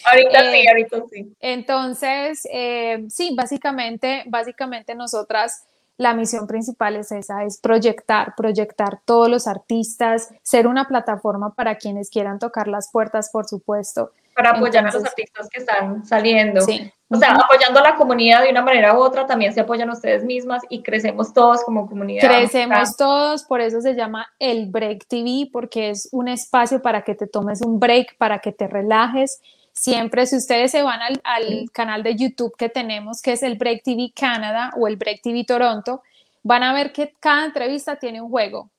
ahorita 0.04 0.50
sí, 0.50 0.58
eh, 0.58 0.68
ahorita 0.68 1.02
sí. 1.10 1.36
Entonces, 1.38 2.48
eh, 2.52 3.04
sí, 3.08 3.34
básicamente, 3.36 4.24
básicamente 4.26 4.96
nosotras 4.96 5.64
la 5.96 6.14
misión 6.14 6.46
principal 6.46 6.96
es 6.96 7.12
esa, 7.12 7.44
es 7.44 7.58
proyectar, 7.58 8.34
proyectar 8.36 9.00
todos 9.04 9.28
los 9.28 9.46
artistas, 9.46 10.30
ser 10.42 10.66
una 10.66 10.86
plataforma 10.88 11.54
para 11.54 11.76
quienes 11.76 12.10
quieran 12.10 12.38
tocar 12.38 12.66
las 12.66 12.90
puertas, 12.90 13.30
por 13.30 13.46
supuesto. 13.46 14.10
Para 14.34 14.50
apoyar 14.50 14.84
a 14.86 14.90
los 14.90 15.04
artistas 15.04 15.48
que 15.48 15.60
están 15.60 16.04
saliendo. 16.04 16.60
Sí. 16.62 16.92
O 17.08 17.16
sea, 17.16 17.34
apoyando 17.34 17.78
a 17.78 17.82
la 17.84 17.94
comunidad 17.94 18.42
de 18.42 18.50
una 18.50 18.62
manera 18.62 18.98
u 18.98 19.00
otra, 19.00 19.26
también 19.26 19.54
se 19.54 19.60
apoyan 19.60 19.88
ustedes 19.90 20.24
mismas 20.24 20.62
y 20.68 20.82
crecemos 20.82 21.32
todos 21.32 21.62
como 21.62 21.86
comunidad. 21.86 22.26
Crecemos 22.26 22.96
todos, 22.96 23.44
por 23.44 23.60
eso 23.60 23.80
se 23.80 23.94
llama 23.94 24.26
el 24.40 24.70
Break 24.70 25.06
TV, 25.06 25.48
porque 25.52 25.90
es 25.90 26.08
un 26.10 26.26
espacio 26.26 26.82
para 26.82 27.02
que 27.02 27.14
te 27.14 27.28
tomes 27.28 27.62
un 27.62 27.78
break, 27.78 28.16
para 28.18 28.40
que 28.40 28.50
te 28.50 28.66
relajes 28.66 29.40
Siempre, 29.74 30.26
si 30.26 30.36
ustedes 30.36 30.70
se 30.70 30.82
van 30.82 31.00
al, 31.02 31.70
canal 31.72 32.02
de 32.02 32.14
YouTube 32.14 32.56
que 32.56 32.68
tenemos, 32.68 33.20
que 33.20 33.32
es 33.32 33.42
el 33.42 33.56
Break 33.56 33.82
TV 33.82 34.12
Canadá 34.14 34.72
o 34.76 34.86
el 34.86 34.96
Break 34.96 35.20
TV 35.20 35.44
Toronto, 35.44 36.02
van 36.42 36.62
a 36.62 36.72
ver 36.72 36.92
que 36.92 37.12
cada 37.20 37.44
entrevista 37.44 37.96
tiene 37.96 38.20
un 38.20 38.30
juego. 38.30 38.70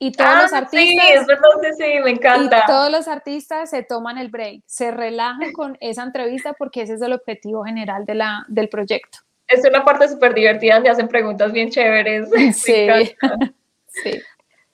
Y 0.00 0.12
todos 0.12 0.42
los 0.42 0.52
ah, 0.52 0.58
artistas. 0.58 1.06
Sí, 1.06 1.12
es 1.12 1.26
verdad, 1.26 1.48
sí, 1.76 1.84
me 2.04 2.10
encanta. 2.10 2.62
Y 2.64 2.66
todos 2.66 2.90
los 2.90 3.08
artistas 3.08 3.68
se 3.68 3.82
toman 3.82 4.16
el 4.16 4.28
break, 4.28 4.62
se 4.64 4.92
relajan 4.92 5.52
con 5.52 5.76
esa 5.80 6.04
entrevista 6.04 6.52
porque 6.52 6.82
ese 6.82 6.94
es 6.94 7.02
el 7.02 7.12
objetivo 7.12 7.64
general 7.64 8.06
de 8.06 8.14
la, 8.14 8.44
del 8.48 8.68
proyecto. 8.68 9.18
Es 9.48 9.64
una 9.64 9.84
parte 9.84 10.08
súper 10.08 10.34
divertida 10.34 10.74
donde 10.74 10.90
hacen 10.90 11.08
preguntas 11.08 11.52
bien 11.52 11.70
chéveres. 11.70 12.28
Sí. 12.54 12.86
sí. 13.88 14.22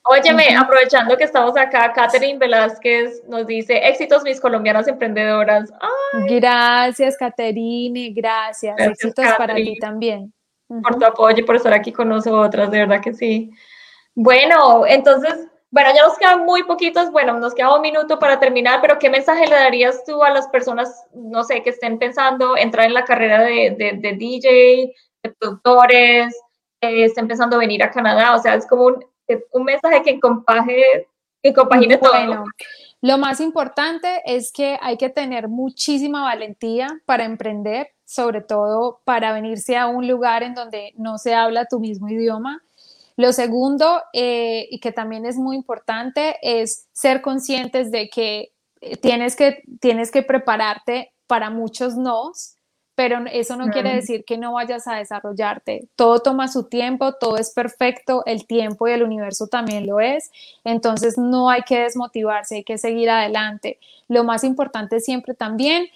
Óyeme, 0.07 0.55
aprovechando 0.55 1.17
que 1.17 1.25
estamos 1.25 1.57
acá, 1.57 1.90
Catherine 1.95 2.38
Velázquez 2.38 3.23
nos 3.27 3.47
dice, 3.47 3.88
éxitos 3.88 4.23
mis 4.23 4.38
colombianas 4.38 4.87
emprendedoras. 4.87 5.73
Gracias, 6.29 7.17
Catherine, 7.17 8.11
gracias. 8.11 8.79
éxitos 8.79 9.25
para 9.38 9.55
ti 9.55 9.79
también. 9.79 10.31
Por 10.69 10.99
tu 10.99 11.07
apoyo 11.07 11.38
y 11.38 11.43
por 11.43 11.57
estar 11.57 11.73
aquí 11.73 11.90
con 11.90 12.11
nosotras, 12.11 12.71
de 12.71 12.81
verdad 12.81 13.01
que 13.01 13.14
sí. 13.14 13.51
Bueno, 14.14 14.85
entonces, 14.87 15.49
bueno, 15.71 15.88
ya 15.97 16.03
nos 16.03 16.19
quedan 16.19 16.45
muy 16.45 16.64
poquitos, 16.64 17.11
bueno, 17.11 17.38
nos 17.38 17.55
queda 17.55 17.75
un 17.75 17.81
minuto 17.81 18.19
para 18.19 18.38
terminar, 18.38 18.81
pero 18.83 18.99
¿qué 18.99 19.09
mensaje 19.09 19.47
le 19.47 19.55
darías 19.55 20.05
tú 20.05 20.23
a 20.23 20.29
las 20.29 20.49
personas, 20.49 21.07
no 21.14 21.45
sé, 21.45 21.62
que 21.62 21.71
estén 21.71 21.99
pensando 21.99 22.59
entrar 22.59 22.85
en 22.87 22.95
la 22.95 23.05
carrera 23.05 23.40
de, 23.43 23.75
de 23.79 24.12
DJ, 24.12 24.95
de 25.23 25.31
productores, 25.38 26.38
que 26.79 27.07
estén 27.07 27.27
pensando 27.27 27.57
venir 27.57 27.83
a 27.83 27.90
Canadá? 27.90 28.35
O 28.35 28.38
sea, 28.38 28.55
es 28.55 28.67
como 28.67 28.85
un 28.85 29.13
un 29.53 29.65
mensaje 29.65 30.03
que 30.03 30.21
compaje, 30.21 31.09
que 31.43 31.53
compagine 31.53 31.99
todo. 31.99 32.45
Lo 33.01 33.19
más 33.19 33.41
importante 33.41 34.23
es 34.25 34.51
que 34.51 34.79
hay 34.81 34.97
que 34.97 35.11
tener 35.11 35.49
muchísima 35.49 36.23
valentía 36.23 36.89
para 37.05 37.25
emprender, 37.25 37.89
sobre 38.07 38.41
todo 38.41 39.03
para 39.05 39.33
venirse 39.33 39.77
a 39.77 39.89
un 39.89 40.09
lugar 40.09 40.43
en 40.43 40.55
donde 40.55 40.93
no 40.97 41.19
se 41.19 41.35
habla 41.35 41.67
tu 41.67 41.81
mismo 41.81 42.09
idioma. 42.09 42.63
Lo 43.17 43.33
segundo, 43.33 44.03
eh, 44.13 44.67
y 44.71 44.81
que 44.81 44.91
también 44.91 45.27
es 45.27 45.37
muy 45.37 45.55
importante, 45.55 46.37
es 46.43 46.89
ser 46.93 47.21
conscientes 47.21 47.91
de 47.91 48.09
que 48.09 48.53
tienes 49.01 49.37
que, 49.37 49.63
tienes 49.81 50.11
que 50.11 50.23
prepararte 50.23 51.13
para 51.27 51.51
muchos 51.51 51.97
nos 51.97 52.57
pero 52.94 53.24
eso 53.33 53.57
no 53.57 53.70
quiere 53.70 53.94
decir 53.94 54.24
que 54.24 54.38
no 54.38 54.52
vayas 54.52 54.87
a 54.87 54.96
desarrollarte. 54.96 55.88
Todo 55.96 56.20
toma 56.20 56.46
su 56.48 56.64
tiempo, 56.64 57.14
todo 57.14 57.37
es 57.37 57.50
perfecto, 57.50 58.22
el 58.24 58.46
tiempo 58.46 58.87
y 58.87 58.92
el 58.92 59.02
universo 59.02 59.48
también 59.48 59.87
lo 59.87 60.00
es, 60.00 60.30
entonces 60.62 61.18
no 61.18 61.50
hay 61.50 61.62
que 61.62 61.80
desmotivarse, 61.80 62.57
hay 62.57 62.64
que 62.64 62.78
seguir 62.78 63.11
adelante. 63.11 63.78
Lo 64.09 64.22
más 64.22 64.44
importante 64.44 65.00
siempre 65.00 65.35
también, 65.35 65.88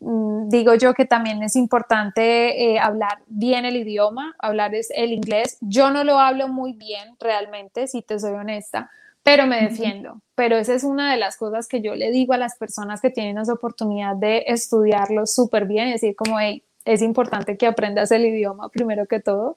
mm, 0.00 0.48
digo 0.48 0.74
yo 0.74 0.94
que 0.94 1.06
también 1.06 1.42
es 1.42 1.56
importante 1.56 2.72
eh, 2.72 2.78
hablar 2.78 3.18
bien 3.26 3.64
el 3.64 3.76
idioma, 3.76 4.36
hablar 4.38 4.74
es 4.76 4.90
el 4.94 5.12
inglés. 5.12 5.58
Yo 5.60 5.90
no 5.90 6.04
lo 6.04 6.20
hablo 6.20 6.46
muy 6.48 6.72
bien 6.72 7.16
realmente, 7.18 7.88
si 7.88 8.02
te 8.02 8.20
soy 8.20 8.34
honesta, 8.34 8.90
pero 9.24 9.46
me 9.46 9.60
defiendo. 9.62 10.20
Pero 10.36 10.56
esa 10.56 10.74
es 10.74 10.84
una 10.84 11.10
de 11.10 11.18
las 11.18 11.36
cosas 11.36 11.66
que 11.66 11.80
yo 11.80 11.96
le 11.96 12.10
digo 12.10 12.34
a 12.34 12.38
las 12.38 12.56
personas 12.56 13.00
que 13.00 13.10
tienen 13.10 13.38
esa 13.38 13.54
oportunidad 13.54 14.14
de 14.14 14.44
estudiarlo 14.46 15.26
súper 15.26 15.64
bien, 15.64 15.88
es 15.88 16.02
decir, 16.02 16.14
como, 16.14 16.38
hey, 16.38 16.62
es 16.84 17.00
importante 17.00 17.56
que 17.56 17.66
aprendas 17.66 18.10
el 18.12 18.26
idioma 18.26 18.68
primero 18.68 19.06
que 19.06 19.20
todo, 19.20 19.56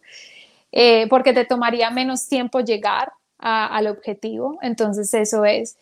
eh, 0.72 1.08
porque 1.10 1.34
te 1.34 1.44
tomaría 1.44 1.90
menos 1.92 2.30
tiempo 2.30 2.62
llegar 2.62 3.12
al 3.40 3.88
objetivo, 3.88 4.58
entonces 4.62 5.14
eso 5.14 5.44
es. 5.46 5.78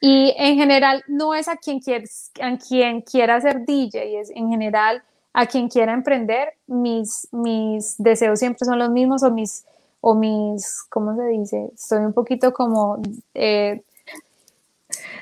Y 0.00 0.34
en 0.36 0.56
general 0.56 1.02
no 1.08 1.34
es 1.34 1.48
a 1.48 1.56
quien, 1.56 1.80
quieres, 1.80 2.30
a 2.40 2.56
quien 2.58 3.00
quiera 3.00 3.40
ser 3.40 3.64
DJ, 3.64 4.20
es 4.20 4.30
en 4.30 4.50
general 4.50 5.02
a 5.32 5.46
quien 5.46 5.68
quiera 5.68 5.94
emprender, 5.94 6.54
mis, 6.66 7.26
mis 7.32 7.94
deseos 7.96 8.38
siempre 8.38 8.66
son 8.66 8.78
los 8.78 8.90
mismos 8.90 9.22
o 9.22 9.30
mis 9.30 9.64
o 10.00 10.14
mis, 10.14 10.84
¿cómo 10.88 11.14
se 11.16 11.24
dice? 11.26 11.70
Estoy 11.74 11.98
un 11.98 12.12
poquito 12.12 12.52
como... 12.52 13.00
Eh, 13.34 13.82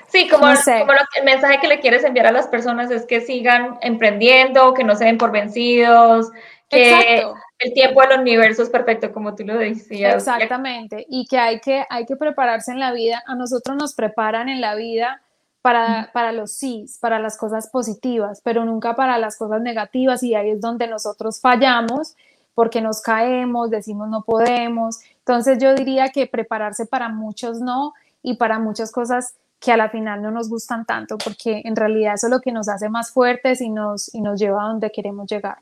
sí, 0.07 0.29
como, 0.29 0.49
el 0.49 1.25
mensaje 1.25 1.59
que 1.61 1.69
le 1.69 1.81
quieres 1.81 2.05
enviar 2.05 2.27
a 2.27 2.33
las 2.33 2.47
personas 2.47 2.91
es 2.91 3.05
que 3.05 3.21
sigan 3.21 3.79
emprendiendo, 3.83 4.75
que 4.75 4.85
no 4.85 4.95
se 4.95 5.05
den 5.05 5.19
por 5.19 5.33
vencidos, 5.33 6.31
que 6.69 7.25
el 7.59 7.73
tiempo 7.75 8.03
del 8.03 8.21
universo 8.21 8.63
es 8.63 8.71
perfecto, 8.71 9.13
como 9.13 9.35
tú 9.35 9.45
lo 9.45 9.59
decías. 9.59 10.15
Exactamente, 10.15 11.07
y 11.09 11.27
que 11.27 11.39
hay 11.39 11.61
que, 11.61 11.85
hay 11.89 12.07
que 12.07 12.17
prepararse 12.17 12.71
en 12.71 12.79
la 12.79 12.93
vida. 12.93 13.23
A 13.27 13.35
nosotros 13.35 13.77
nos 13.77 13.95
preparan 13.95 14.49
en 14.49 14.61
la 14.61 14.75
vida 14.75 15.23
para, 15.61 16.11
para 16.13 16.31
los 16.33 16.53
sís, 16.53 16.99
para 16.99 17.19
las 17.19 17.37
cosas 17.37 17.69
positivas, 17.69 18.41
pero 18.45 18.65
nunca 18.65 18.95
para 18.95 19.19
las 19.19 19.37
cosas 19.37 19.61
negativas 19.61 20.23
y 20.23 20.35
ahí 20.35 20.51
es 20.51 20.61
donde 20.61 20.87
nosotros 20.87 21.41
fallamos 21.41 22.15
porque 22.59 22.81
nos 22.81 23.01
caemos, 23.01 23.71
decimos 23.71 24.09
no 24.09 24.25
podemos. 24.25 24.99
Entonces 25.19 25.59
yo 25.59 25.77
diría 25.77 26.09
que 26.09 26.27
prepararse 26.27 26.87
para 26.87 27.09
muchos 27.09 27.61
no 27.61 27.95
y 28.21 28.35
para 28.35 28.59
muchas 28.59 28.91
cosas 28.91 29.37
que 29.61 29.71
a 29.71 29.77
la 29.77 29.91
final 29.91 30.23
no 30.23 30.33
nos 30.33 30.49
gustan 30.51 30.85
tanto, 30.85 31.19
porque 31.19 31.63
en 31.65 31.77
realidad 31.77 32.15
eso 32.15 32.27
es 32.27 32.33
lo 32.33 32.41
que 32.41 32.51
nos 32.51 32.69
hace 32.69 32.89
más 32.89 33.13
fuertes 33.13 33.61
y 33.61 33.71
nos, 33.71 34.13
y 34.13 34.23
nos 34.23 34.41
lleva 34.41 34.65
a 34.65 34.69
donde 34.71 34.91
queremos 34.91 35.31
llegar. 35.31 35.59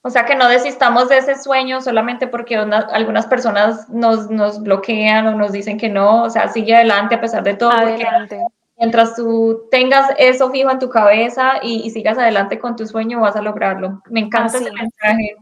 O 0.00 0.08
sea, 0.08 0.24
que 0.24 0.34
no 0.34 0.48
desistamos 0.48 1.10
de 1.10 1.18
ese 1.18 1.34
sueño 1.36 1.82
solamente 1.82 2.26
porque 2.26 2.56
algunas 2.56 3.26
personas 3.26 3.90
nos, 3.90 4.30
nos, 4.30 4.62
bloquean 4.62 5.26
o 5.26 5.34
nos 5.34 5.52
dicen 5.52 5.76
que 5.76 5.90
no, 5.90 6.22
o 6.22 6.30
sea, 6.30 6.48
sigue 6.48 6.74
adelante 6.74 7.16
a 7.16 7.20
pesar 7.20 7.42
de 7.42 7.52
todo. 7.52 7.70
Adelante. 7.70 8.46
mientras 8.78 9.14
tú 9.14 9.68
tengas 9.70 10.10
eso 10.16 10.50
fijo 10.50 10.70
en 10.70 10.78
tu 10.78 10.88
cabeza 10.88 11.56
y, 11.62 11.90
sigas 11.90 12.16
adelante 12.16 12.58
con 12.58 12.76
tu 12.76 12.86
sueño, 12.86 13.20
vas 13.20 13.36
a 13.36 13.42
lograrlo. 13.42 14.00
Me 14.08 14.20
encanta 14.20 14.56
ese 14.56 14.72
mensaje 14.72 15.36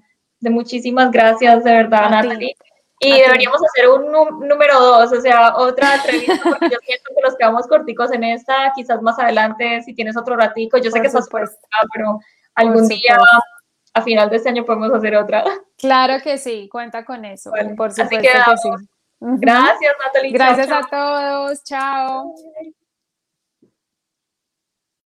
de 0.47 0.51
muchísimas 0.51 1.11
gracias, 1.11 1.65
de 1.65 1.73
verdad, 1.73 2.09
Natalie. 2.09 2.55
Y 3.01 3.21
deberíamos 3.21 3.61
hacer 3.63 3.89
un 3.91 4.11
número 4.49 4.81
dos, 4.81 5.13
o 5.13 5.21
sea, 5.21 5.57
otra 5.57 5.97
entrevista, 5.97 6.39
porque 6.43 6.71
yo 6.71 6.79
siento 6.83 7.11
que 7.15 7.23
nos 7.23 7.37
quedamos 7.37 7.67
corticos 7.67 8.13
en 8.13 8.23
esta, 8.25 8.73
quizás 8.75 9.03
más 9.03 9.19
adelante, 9.19 9.83
si 9.83 9.93
tienes 9.93 10.17
otro 10.17 10.37
ratico, 10.37 10.79
yo 10.79 10.91
sé 10.91 11.01
que 11.01 11.09
estás 11.09 11.29
por 11.29 11.51
pero 11.93 12.21
algún 12.55 12.89
día, 12.89 13.19
a 13.93 14.03
final 14.03 14.31
de 14.31 14.37
este 14.37 14.49
año, 14.49 14.65
podemos 14.65 14.93
hacer 14.95 15.17
otra. 15.17 15.45
Claro 15.77 16.23
que 16.23 16.39
sí, 16.39 16.69
cuenta 16.71 17.05
con 17.05 17.25
eso, 17.25 17.51
por 17.51 17.93
supuesto 17.93 18.09
que, 18.09 18.29
sí. 18.63 18.71
Gracias, 19.19 19.95
Natalie. 20.05 20.33
Gracias 20.33 20.71
a 20.71 20.83
todos, 20.89 21.65
chao. 21.65 22.35